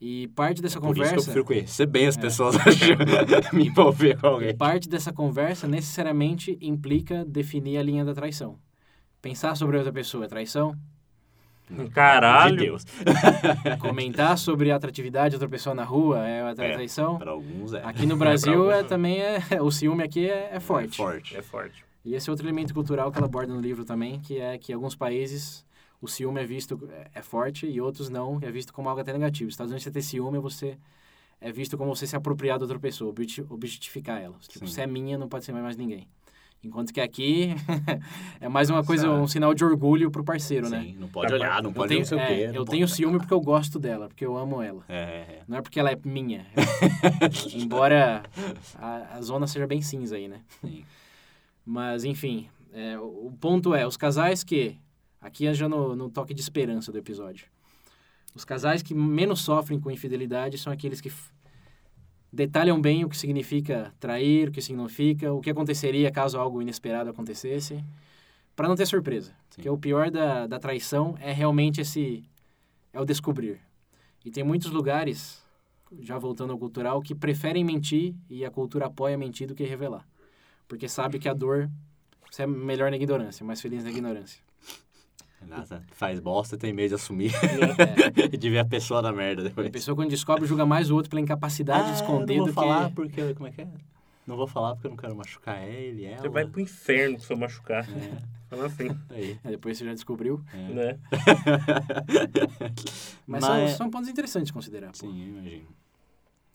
[0.00, 1.24] E parte dessa É Por isso que eu conversa.
[1.24, 2.96] prefiro conhecer bem as pessoas antes de
[3.54, 4.56] me envolver com E alguém.
[4.56, 8.58] parte dessa conversa necessariamente implica definir a linha da traição.
[9.20, 10.74] Pensar sobre a outra pessoa é traição?
[11.92, 12.56] Caralho.
[12.56, 12.84] De Deus.
[13.78, 16.72] Comentar sobre a atratividade de outra pessoa na rua é uma É.
[16.72, 17.18] traição.
[17.18, 17.82] Para alguns é.
[17.84, 20.94] Aqui no Brasil é, alguns, também é o ciúme aqui é, é forte.
[20.94, 21.36] É forte.
[21.36, 21.84] É forte.
[22.04, 24.72] E esse é outro elemento cultural que ela aborda no livro também, que é que
[24.72, 25.64] em alguns países
[26.00, 29.46] o ciúme é visto é forte e outros não, é visto como algo até negativo.
[29.46, 30.78] Nos Estados Unidos você ter ciúme é você
[31.42, 34.36] é visto como você se apropriar de outra pessoa, obje- objetificar ela.
[34.48, 34.72] Tipo, Sim.
[34.74, 36.06] se é minha, não pode ser mais ninguém.
[36.62, 37.54] Enquanto que aqui
[38.40, 40.82] é mais uma coisa, um sinal de orgulho pro parceiro, né?
[40.82, 42.42] Sim, não pode olhar, não Eu pode tenho, não sei o é, quê.
[42.48, 44.84] eu não tenho pode- ciúme porque eu gosto dela, porque eu amo ela.
[44.88, 46.46] É, é, Não é porque ela é minha.
[47.54, 48.22] Embora
[48.76, 50.40] a, a zona seja bem cinza aí, né?
[50.64, 50.66] é.
[50.66, 50.84] Sim.
[51.64, 54.76] Mas, enfim, é, o ponto é, os casais que...
[55.20, 57.46] Aqui é já no, no toque de esperança do episódio.
[58.34, 61.12] Os casais que menos sofrem com infidelidade são aqueles que
[62.32, 67.10] detalham bem o que significa trair, o que significa, o que aconteceria caso algo inesperado
[67.10, 67.84] acontecesse,
[68.56, 69.30] para não ter surpresa.
[69.30, 69.34] Sim.
[69.56, 72.24] Porque o pior da, da traição é realmente esse...
[72.92, 73.60] é o descobrir.
[74.24, 75.44] E tem muitos lugares,
[76.00, 80.06] já voltando ao cultural, que preferem mentir e a cultura apoia mentir do que revelar.
[80.70, 81.68] Porque sabe que a dor...
[82.30, 84.40] Você é melhor na ignorância, mais feliz na ignorância.
[85.40, 88.26] Renata faz bosta, tem medo de assumir É.
[88.32, 89.68] e de ver a pessoa na merda A depois.
[89.70, 92.52] pessoa, quando descobre, julga mais o outro pela incapacidade de esconder Ah, não vou do
[92.52, 92.94] falar que...
[92.94, 93.34] porque...
[93.34, 93.68] Como é que é?
[94.26, 96.18] Não vou falar porque eu não quero machucar ele, ela.
[96.22, 97.84] Você vai pro inferno se eu machucar.
[97.90, 99.38] É, Fala assim, aí.
[99.42, 100.40] É, depois você já descobriu.
[100.52, 100.56] É.
[100.72, 100.98] né?
[103.26, 104.92] Mas, Mas- São, são pontos interessantes de considerar.
[104.92, 104.98] pô.
[104.98, 105.66] Sim, eu imagino.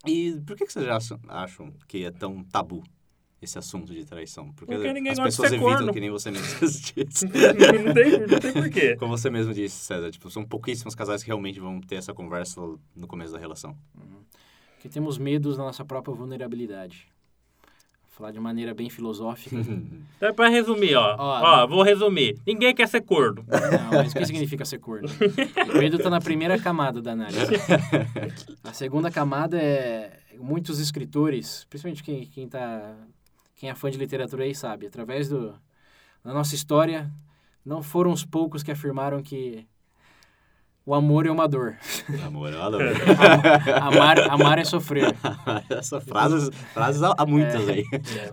[0.05, 2.83] E por que, que vocês acham, acham que é tão tabu
[3.41, 4.51] esse assunto de traição?
[4.53, 5.93] Porque, Porque ninguém as gosta de pessoas ser evitam, corno.
[5.93, 7.25] que nem você mesmo disse.
[7.25, 8.95] não, tem, não tem porquê.
[8.99, 12.59] Como você mesmo disse, César, tipo, são pouquíssimos casais que realmente vão ter essa conversa
[12.95, 13.75] no começo da relação.
[14.75, 17.07] Porque temos medos da nossa própria vulnerabilidade.
[18.03, 19.55] Vou falar de maneira bem filosófica.
[20.17, 21.15] Então, pra resumir, ó.
[21.19, 22.39] Ó, Ó, vou resumir.
[22.47, 23.43] Ninguém quer ser corno.
[23.49, 25.09] Não, mas o que significa ser corno?
[25.73, 27.51] O medo está na primeira camada da análise.
[28.63, 32.95] A segunda camada é muitos escritores, principalmente quem, quem, tá,
[33.55, 35.53] quem é fã de literatura aí sabe, através do,
[36.23, 37.11] da nossa história,
[37.65, 39.65] não foram os poucos que afirmaram que
[40.85, 41.77] o amor é uma dor.
[42.23, 42.77] Amor, olha.
[43.81, 45.15] Amar, amar é sofrer.
[45.69, 47.83] Essas frases, frases há muitas aí.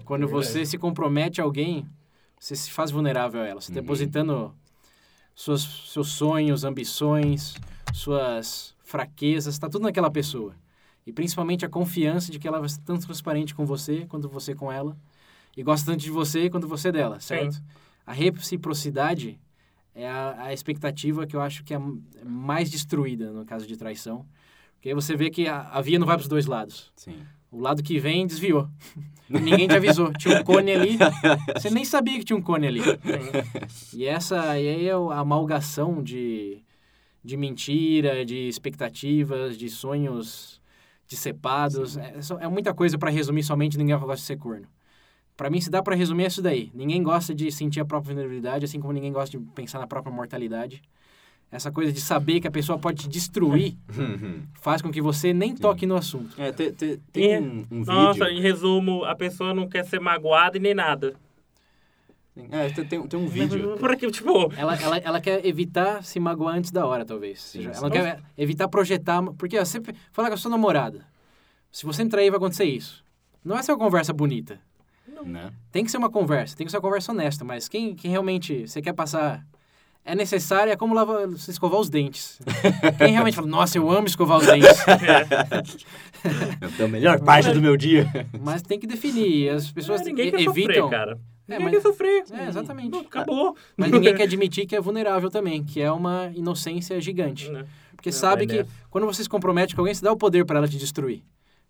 [0.05, 1.87] Quando você se compromete a alguém,
[2.39, 3.61] você se faz vulnerável a ela.
[3.61, 3.77] Você Uhum.
[3.77, 4.55] depositando
[5.35, 7.55] suas, seus sonhos, ambições,
[7.95, 10.55] suas fraquezas, está tudo naquela pessoa.
[11.07, 14.55] E principalmente a confiança de que ela vai ser tanto transparente com você quanto você
[14.55, 14.95] com ela.
[15.57, 17.63] E gosta tanto de você quanto você dela, certo?
[18.07, 19.39] A reciprocidade
[19.95, 21.81] é a, a expectativa que eu acho que é
[22.25, 24.27] mais destruída no caso de traição.
[24.75, 26.91] Porque aí você vê que a, a via não vai para os dois lados.
[26.97, 27.17] Sim.
[27.51, 28.69] O lado que vem desviou.
[29.29, 30.13] E ninguém te avisou.
[30.15, 30.99] Tinha um cone ali.
[31.55, 32.81] Você nem sabia que tinha um cone ali.
[33.93, 36.65] E essa e aí é a amalgação de,
[37.23, 40.61] de mentira, de expectativas, de sonhos
[41.07, 41.97] dissipados.
[41.97, 44.67] É, é muita coisa para resumir somente ninguém gosta de ser corno.
[45.37, 46.71] Para mim, se dá para resumir, é isso daí.
[46.75, 50.15] Ninguém gosta de sentir a própria vulnerabilidade, assim como ninguém gosta de pensar na própria
[50.15, 50.83] mortalidade.
[51.51, 53.77] Essa coisa de saber que a pessoa pode te destruir
[54.61, 56.41] faz com que você nem toque no assunto.
[56.41, 57.41] É, tem, tem, tem É.
[57.41, 58.39] um, um Nossa, vídeo.
[58.39, 61.15] em resumo, a pessoa não quer ser magoada e nem nada.
[62.51, 63.77] É, tem, tem, tem um vídeo.
[63.79, 67.43] Por aqui, tipo, Ela, ela, ela quer evitar se magoar antes da hora, talvez.
[67.43, 67.91] Sim, ela sim.
[67.91, 69.23] quer evitar projetar.
[69.37, 71.07] Porque ó, você falar com a sua namorada.
[71.71, 73.05] Se você me trair, vai acontecer isso.
[73.45, 74.59] Não vai ser uma conversa bonita.
[75.25, 75.51] Né?
[75.71, 78.67] Tem que ser uma conversa, tem que ser uma conversa honesta, mas quem, quem realmente
[78.69, 79.45] você quer passar.
[80.05, 82.41] É necessário, é como lavar, escovar os dentes.
[82.99, 84.69] Quem realmente fala, nossa, eu amo escovar os dentes.
[86.79, 88.09] É a melhor parte do meu dia.
[88.41, 89.51] Mas tem que definir.
[89.51, 90.55] As pessoas é, ninguém quer evitam.
[90.55, 91.13] sofrer, cara.
[91.49, 92.25] É, Ninguém mas- quer sofrer.
[92.33, 92.91] É, exatamente.
[92.91, 93.57] Não, Acabou.
[93.77, 97.51] Mas ninguém quer admitir que é vulnerável também, que é uma inocência gigante.
[97.51, 97.65] Né?
[97.97, 98.69] Porque Não, sabe que nessa.
[98.91, 101.23] quando você se compromete com alguém, você dá o poder para ela te destruir.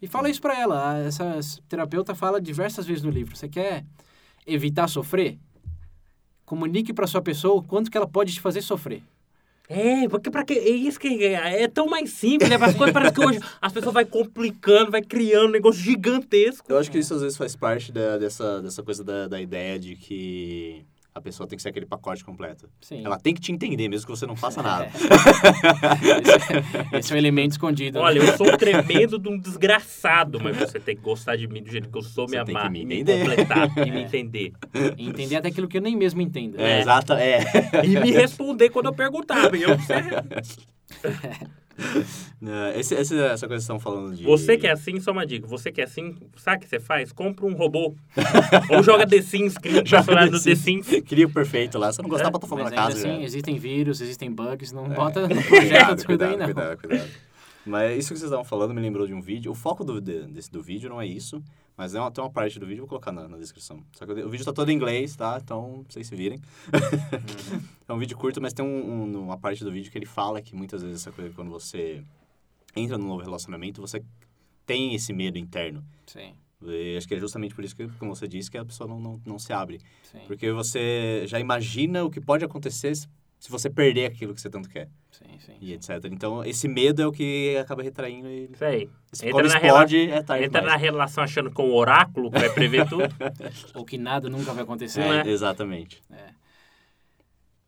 [0.02, 0.90] E fala isso para ela.
[0.92, 3.36] A- Essa terapeuta fala diversas vezes no livro.
[3.36, 3.84] Você quer
[4.46, 5.38] evitar sofrer?
[6.44, 9.02] Comunique para sua pessoa o quanto que ela pode te fazer sofrer.
[9.68, 10.52] É, porque pra que.
[10.54, 12.56] É isso que é, é tão mais simples, né?
[12.56, 16.70] As coisas parece que hoje as pessoas vai complicando, vai criando um negócio gigantesco.
[16.70, 19.78] Eu acho que isso às vezes faz parte da- dessa, dessa coisa da, da ideia
[19.78, 20.84] de que
[21.14, 22.68] a pessoa tem que ser aquele pacote completo.
[22.80, 23.04] Sim.
[23.04, 24.88] Ela tem que te entender, mesmo que você não faça nada.
[26.90, 27.98] esse, esse é o elemento escondido.
[27.98, 28.04] né?
[28.04, 31.62] Olha, eu sou um tremendo de um desgraçado, mas você tem que gostar de mim
[31.62, 33.28] do jeito que eu sou, me Você tem amar, que me e me entender.
[33.28, 34.52] completar e me entender.
[34.96, 36.58] E entender até aquilo que eu nem mesmo entendo.
[36.60, 37.40] É, exato, é.
[37.84, 39.54] E me responder quando eu perguntar.
[39.54, 40.32] Eu, Né,
[42.76, 44.24] esse, esse- essa coisa que estão falando de...
[44.24, 45.46] Você que é assim, só uma dica.
[45.46, 47.12] Você que é assim, sabe o que você faz?
[47.12, 47.94] Compra um robô.
[48.70, 50.86] Ou joga The Sims, cria um personagem no The Sims.
[51.06, 51.92] Cria o perfeito lá.
[51.92, 53.06] Se não gostar, bota fogo Mas na ainda casa.
[53.08, 53.24] assim, já.
[53.24, 54.94] existem vírus, existem bugs, não É.
[54.94, 56.44] bota no projeto Cuidado, descuida aí, não.
[56.46, 57.31] cuidado, cuidado, cuidado.
[57.64, 59.52] Mas isso que vocês estavam falando me lembrou de um vídeo.
[59.52, 61.42] O foco do, de- desse, do vídeo não é isso,
[61.76, 63.82] mas é uma, tem uma parte do vídeo, vou colocar na, na descrição.
[63.92, 65.38] Só que o vídeo tá todo em inglês, tá?
[65.42, 66.40] Então, vocês se virem.
[67.88, 70.40] é um vídeo curto, mas tem um- um- uma parte do vídeo que ele fala
[70.42, 72.02] que muitas vezes essa coisa, quando você
[72.74, 74.02] entra num novo relacionamento, você
[74.66, 75.84] tem esse medo interno.
[76.06, 76.34] Sim,
[76.64, 78.98] E acho que é justamente por isso que, como você disse, que a pessoa não,
[79.00, 79.80] não, não se abre.
[80.04, 82.92] sim, Porque você já imagina o que pode acontecer
[83.42, 85.56] se você perder aquilo que você tanto quer sim, sim.
[85.60, 85.90] e etc.
[86.12, 88.88] Então, esse medo é o que acaba retraindo e Isso aí.
[89.12, 92.48] se Entra na explode, é tarde Entra na relação achando com o oráculo que vai
[92.50, 93.02] prever tudo.
[93.74, 95.00] Ou que nada nunca vai acontecer.
[95.00, 95.28] É?
[95.28, 96.00] Exatamente.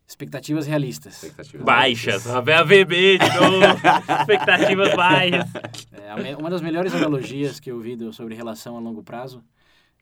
[0.07, 1.15] Expectativas realistas.
[1.15, 2.25] Expectativas Baixas.
[2.25, 3.65] A VB de novo.
[4.21, 5.51] Expectativas baixas.
[5.91, 9.43] É, uma das melhores analogias que eu vi do- sobre relação a longo prazo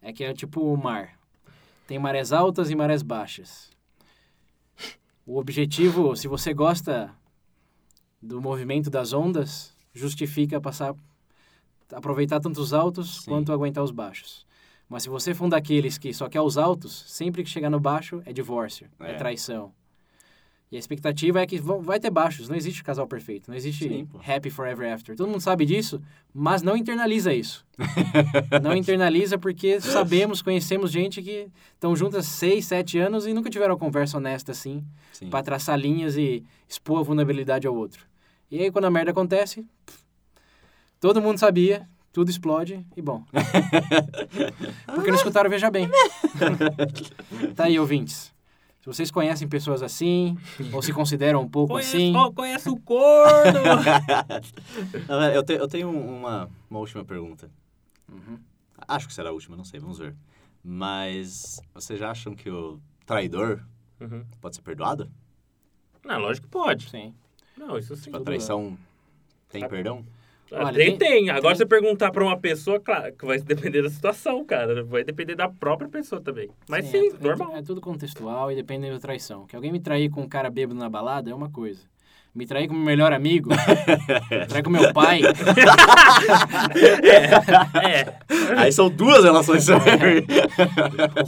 [0.03, 1.17] é que é tipo o mar.
[1.87, 3.72] Tem marés altas e marés baixas.
[5.25, 7.13] O objetivo, se você gosta
[8.21, 10.93] do movimento das ondas, justifica passar
[11.91, 13.31] aproveitar tanto os altos Sim.
[13.31, 14.45] quanto aguentar os baixos.
[14.89, 17.79] Mas se você for um daqueles que só quer os altos, sempre que chegar no
[17.79, 19.13] baixo é divórcio, é, É.
[19.15, 19.71] traição.
[20.73, 24.07] E a expectativa é que vai ter baixos, não existe casal perfeito, não existe Sim,
[24.27, 25.15] happy forever after.
[25.15, 26.01] Todo mundo sabe disso,
[26.33, 27.63] mas não internaliza isso.
[28.59, 33.75] não internaliza porque sabemos, conhecemos gente que estão juntas seis, sete anos e nunca tiveram
[33.75, 35.29] uma conversa honesta assim, Sim.
[35.29, 38.07] para traçar linhas e expor a vulnerabilidade ao outro.
[38.49, 39.99] E aí quando a merda acontece, pff,
[40.99, 43.23] todo mundo sabia, tudo explode e bom.
[44.91, 45.87] Porque não escutaram Veja Bem.
[47.55, 48.32] tá aí, ouvintes.
[48.83, 50.37] Se vocês conhecem pessoas assim,
[50.73, 53.59] ou se consideram um pouco Conhece, assim, ó, conhece o corno.
[55.33, 57.49] Eu, te- eu tenho uma, uma última pergunta.
[58.11, 58.37] Uhum.
[58.85, 60.13] Acho que será a última, não sei, vamos ver.
[60.61, 63.63] Mas vocês já acham que o traidor
[64.01, 64.25] Uhum.
[64.41, 65.09] pode ser perdoado?
[66.03, 66.89] Não, lógico que pode.
[66.89, 67.13] sim.
[67.57, 68.03] Não, isso sim.
[68.05, 68.77] Tipo, a traição
[69.47, 70.05] tem perdão?
[70.51, 71.29] Olha, tem, tem- tem.
[71.31, 74.83] Agora, você perguntar pra uma pessoa, claro, que vai depender da situação, cara.
[74.83, 76.49] Vai depender da própria pessoa também.
[76.69, 77.55] Mas sim, é, tu- normal.
[77.57, 79.45] É, tudo contextual e depende da traição.
[79.47, 81.81] Que alguém me trair com um cara bêbado na balada é uma coisa.
[82.35, 83.55] Me trair com meu melhor amigo, me
[84.49, 85.21] trair com meu pai,
[87.83, 88.13] É.
[88.57, 89.79] Aí são duas relações ou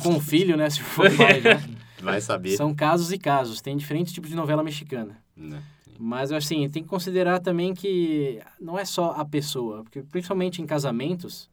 [0.01, 0.70] com um filho, né?
[0.70, 1.63] Se for pai, né?
[2.01, 2.55] Vai saber.
[2.57, 3.61] São casos e casos.
[3.61, 5.18] Tem diferentes tipos de novela mexicana.
[5.36, 5.59] Né?
[5.97, 9.83] Mas, assim, tem que considerar também que não é só a pessoa.
[9.83, 11.49] Porque, principalmente em casamentos,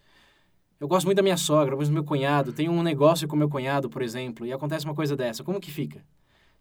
[0.80, 2.52] eu gosto muito da minha sogra, eu gosto do meu cunhado.
[2.52, 5.44] Tenho um negócio com meu cunhado, por exemplo, e acontece uma coisa dessa.
[5.44, 6.02] Como que fica?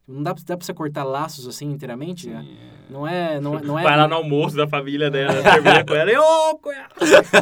[0.08, 2.30] Não dá, dá pra você cortar laços assim inteiramente?
[2.30, 2.46] né?
[2.90, 3.40] Não é...
[3.40, 6.18] Não é, não é Vai lá no almoço da família dela, termina com ela e
[6.18, 6.96] ô, cunhado.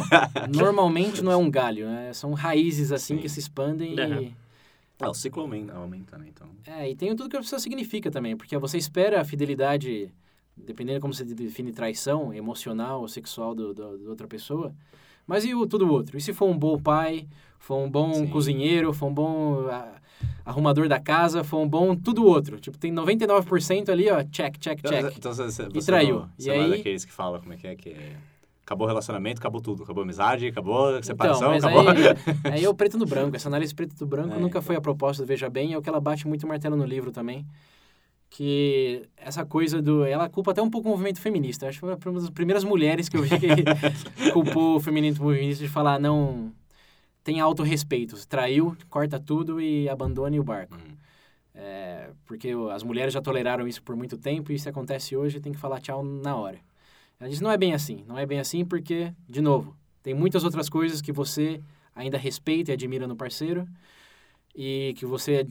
[0.56, 2.12] Normalmente não é um galho, né?
[2.12, 3.22] São raízes assim Sim.
[3.22, 4.00] que se expandem e...
[4.00, 4.40] Aham.
[5.00, 6.26] Ah, o ciclo aumenta, aumenta, né?
[6.28, 6.46] Então.
[6.66, 10.12] É, e tem tudo que a pessoa significa também, porque você espera a fidelidade,
[10.66, 14.72] dependendo como você define traição, emocional ou sexual do, do, da outra pessoa,
[15.26, 16.16] mas e o tudo outro?
[16.16, 17.26] E se for um bom pai,
[17.58, 18.26] for um bom Sim.
[18.28, 19.92] cozinheiro, for um bom ah,
[20.44, 22.58] arrumador da casa, for um bom tudo outro?
[22.58, 25.16] Tipo, tem 99% ali, ó, check, check, check.
[25.16, 26.20] Então você, você, E traiu.
[26.20, 27.96] Não, E você não é aí- daqueles que fala como é que é, que.
[28.64, 29.82] Acabou o relacionamento, acabou tudo.
[29.82, 31.88] Acabou a amizade, acabou a Então, separação, mas acabou...
[31.90, 31.96] aí,
[32.54, 33.34] aí é o preto no branco.
[33.34, 34.62] Essa análise preto no branco É, nunca então.
[34.62, 37.10] foi a proposta do Veja Bem, é o que ela bate muito martelo no livro
[37.10, 37.44] também.
[38.30, 40.04] Que essa coisa do...
[40.04, 41.68] Ela culpa até um pouco o movimento feminista.
[41.68, 45.64] Acho que foi uma das primeiras mulheres que eu vi que culpou o feminismo feminista
[45.64, 46.52] de falar, não...
[47.22, 48.16] Tem autorrespeito.
[48.26, 50.74] Traiu, corta tudo e abandone o barco.
[50.74, 50.96] Hum.
[51.54, 55.52] É, porque as mulheres já toleraram isso por muito tempo e se acontece hoje, tem
[55.52, 56.58] que falar tchau na hora.
[57.18, 58.02] Ela diz, não é bem assim.
[58.06, 61.60] Não é bem assim porque, de novo, tem muitas outras coisas que você
[61.94, 63.68] ainda respeita e admira no parceiro
[64.54, 65.46] e que você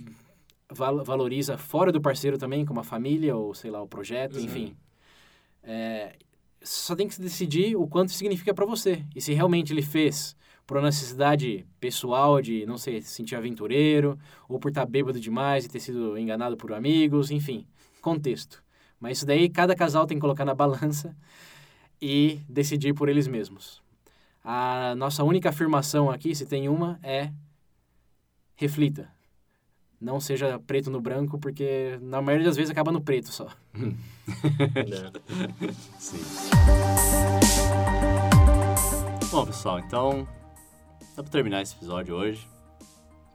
[0.71, 4.45] val- valoriza fora do parceiro também, como a família ou, sei lá, o projeto, Sim.
[4.45, 4.77] enfim.
[5.63, 6.15] É,
[6.61, 9.03] só tem que se decidir o quanto significa para você.
[9.15, 14.19] E se realmente ele fez por uma necessidade pessoal de, não sei, se sentir aventureiro,
[14.47, 17.65] ou por estar bêbado demais e ter sido enganado por amigos, enfim,
[18.01, 18.63] contexto.
[18.99, 21.15] Mas isso daí cada casal tem que colocar na balança
[22.01, 23.81] e decidir por eles mesmos.
[24.43, 27.31] A nossa única afirmação aqui, se tem uma, é
[28.55, 29.11] reflita.
[30.01, 33.49] Não seja preto no branco, porque na maioria das vezes acaba no preto só.
[35.99, 36.19] Sim.
[39.29, 40.27] Bom, pessoal, então...
[41.17, 42.47] Dá pra terminar esse episódio hoje.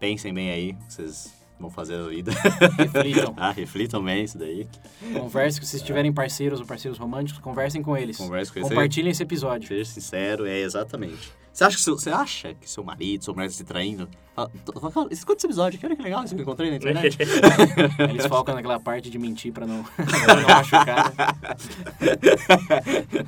[0.00, 2.32] Pensem bem aí, o que vocês vão fazer a vida.
[2.78, 3.34] Reflitam.
[3.36, 4.66] ah, reflitam bem isso daí.
[5.12, 8.16] Conversem, se vocês tiverem parceiros ou parceiros românticos, conversem com eles.
[8.16, 8.68] Converse com eles.
[8.70, 9.68] Compartilhem esse episódio.
[9.68, 11.30] Seja sincero, é exatamente.
[11.54, 14.08] Você acha que seu, você acha que seu marido, sua mulher está se traindo?
[14.34, 14.50] Fala,
[14.90, 17.16] fala, Escuta esse episódio, que olha que legal isso que eu encontrei na internet.
[18.10, 21.14] Eles focam naquela parte de mentir pra não, pra não machucar.
[21.14, 23.24] né?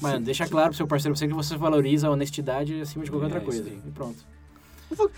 [0.00, 3.26] Mano, deixa claro pro seu parceiro você que você valoriza a honestidade acima de qualquer
[3.26, 3.68] É, outra coisa.
[3.70, 4.18] E pronto.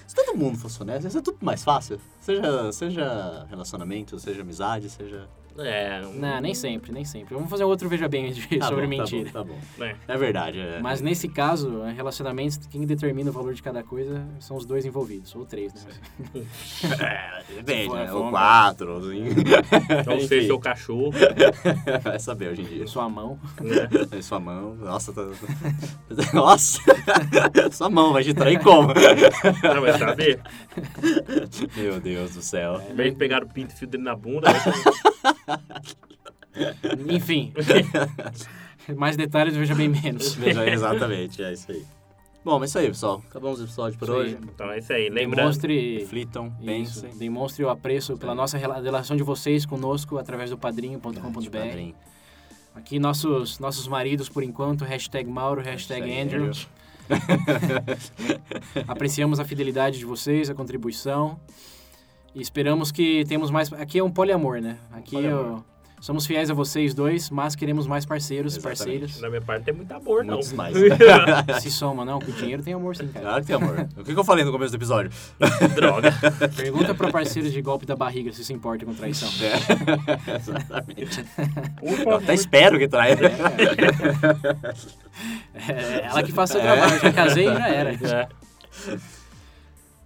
[0.07, 1.99] Se todo mundo fosse honesto, ia ser tudo mais fácil.
[2.21, 5.27] Seja, seja relacionamento, seja amizade, seja...
[5.63, 7.35] É, Não, nem sempre, nem sempre.
[7.35, 9.31] Vamos fazer outro Veja Bem de- Tá sobre bom, mentira.
[9.31, 9.85] Tá bom, tá bom.
[9.85, 9.97] é.
[10.09, 10.59] É verdade.
[10.61, 10.81] É.
[10.81, 14.85] Mas nesse caso, eh, relacionamentos, quem determina o valor de cada coisa são os dois
[14.85, 15.93] envolvidos, ou três, né?
[17.01, 18.13] É, depende, for- né?
[18.13, 19.25] Ou um- quatro, ou assim.
[20.17, 20.27] Enfim.
[20.29, 21.13] seja, seu cachorro.
[22.03, 22.87] Vai saber hoje em dia.
[22.87, 23.39] Sua mão.
[24.17, 24.75] Em sua mão.
[24.77, 25.23] Nossa, tá...
[26.33, 26.81] Nossa!
[27.73, 28.89] sua mão vai te trair como?
[28.89, 30.41] Não, vai saber.
[31.77, 32.81] Meu Deus do céu.
[32.91, 35.50] Em vez de pegar o pinto e fio dele na bunda, vai
[37.09, 37.53] Enfim.
[38.97, 40.35] Mais detalhes, veja bem menos.
[40.41, 41.85] Veja, exatamente, é isso aí.
[42.45, 43.23] Bom, mas é isso aí, pessoal.
[43.29, 44.21] Acabamos o episódio por Isso aí.
[44.21, 44.39] hoje.
[44.43, 45.09] Então é isso aí.
[45.11, 45.37] Lembrando.
[45.37, 46.47] Demonstre, Reflitam,
[46.81, 47.19] isso, pensem.
[47.19, 51.51] demonstre o apreço pela nossa rela- relação de vocês conosco através do padrinho.com.br.
[51.51, 51.95] Padrinho.
[52.75, 56.51] Aqui nossos, nossos maridos, por enquanto, hashtag Mauro, hashtag, Andrew.
[58.89, 61.39] Apreciamos a fidelidade de vocês, a contribuição.
[62.35, 63.73] E esperamos que temos mais...
[63.73, 64.77] Aqui é um poliamor, né?
[64.93, 65.59] Aqui Poliamor.
[65.59, 65.71] ó,
[66.01, 68.79] somos fiéis a vocês dois, mas queremos mais parceiros, Exatamente.
[68.79, 69.21] parceiras.
[69.21, 70.35] Na minha parte tem muito amor, não.
[70.35, 70.75] Muitos mais.
[71.61, 72.21] Se soma, não?
[72.21, 73.27] Com dinheiro tem amor sim, cara.
[73.27, 73.89] Claro que tem amor.
[73.97, 75.11] O que eu falei no começo do episódio?
[75.75, 76.13] Droga.
[76.57, 79.29] Pergunta pra parceiros de golpe da barriga se se importa com traição.
[79.45, 80.37] É.
[80.39, 81.25] Exatamente.
[82.07, 83.19] Eu até espero que traia.
[85.55, 86.99] É, ela que faz seu trabalho.
[87.01, 87.91] Já casei e já era.
[87.93, 88.29] É.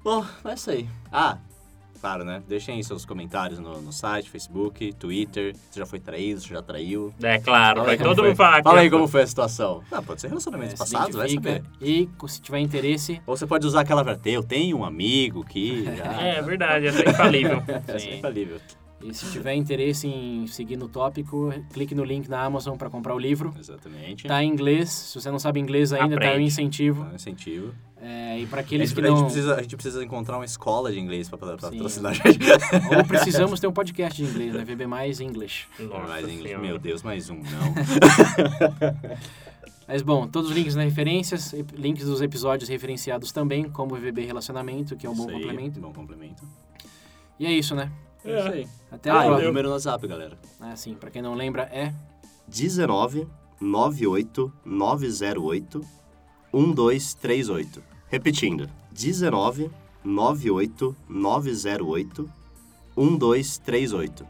[0.03, 0.89] Bom, é isso aí.
[1.13, 1.39] Ah,
[2.05, 2.43] claro, né?
[2.47, 5.57] Deixem aí seus comentários no, no site, Facebook, Twitter.
[5.71, 7.15] Você já foi traído, você já traiu.
[7.23, 8.63] É claro, Fala vai todo mundo falar aqui.
[8.65, 9.83] Fala aí como foi a situação.
[9.91, 11.63] Ah, pode ser relacionamentos É, passados, vai saber.
[11.81, 15.85] E se tiver interesse, Ou você pode usar aquela frase, eu tenho um amigo que
[15.97, 16.05] já...
[16.21, 17.63] É verdade, essa é infalível.
[17.89, 18.19] É Sim.
[18.19, 18.59] infalível.
[19.03, 23.15] e se tiver interesse em seguir no tópico, clique no link na Amazon para comprar
[23.15, 23.55] o livro.
[23.59, 24.27] Exatamente.
[24.27, 24.91] Tá em inglês.
[24.91, 26.45] Se você não sabe inglês ainda, tá um Aprende.
[26.49, 27.05] incentivo.
[27.05, 27.73] É um incentivo.
[28.07, 29.25] É, e para A aqueles gente, que a, gente não.
[29.25, 31.39] precisa, a gente precisa encontrar uma escola de inglês Sim.
[31.39, 32.39] patrocinar a gente.
[32.99, 34.63] Ou precisamos ter um podcast de inglês, né?
[34.63, 35.67] VB mais English.
[35.79, 36.43] Nossa mais inglês.
[36.51, 36.67] Senhora.
[36.67, 37.75] Meu Deus, mais um, não.
[39.89, 43.99] Mas bom, todos os links nas referências, e- links dos episódios referenciados também, como o
[43.99, 45.81] VB Relacionamento, que é um bom Isso aí, complemento.
[45.81, 46.43] Bom complemento.
[47.41, 47.91] E é isso, né?
[48.23, 48.69] É isso aí.
[48.93, 50.39] Até a Ah, e o número no WhatsApp, galera.
[50.61, 51.93] Ah, sim, pra quem não lembra, é
[52.49, 53.27] 19
[53.61, 55.81] 98 908
[56.53, 57.94] 1238.
[58.09, 58.69] Repetindo.
[58.93, 59.71] 19
[60.05, 62.31] 98 908
[62.97, 64.27] 1238.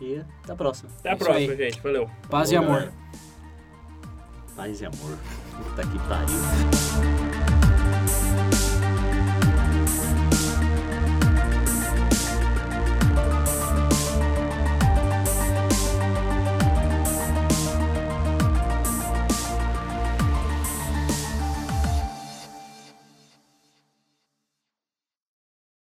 [0.00, 0.90] E até a próxima.
[1.00, 1.58] Até a Isso próxima, aí.
[1.58, 1.80] gente.
[1.82, 2.10] Valeu.
[2.30, 2.80] paz e Falou, amor.
[2.80, 2.94] galera.
[4.56, 5.18] Paz e amor.
[5.56, 7.27] Puta que pariu.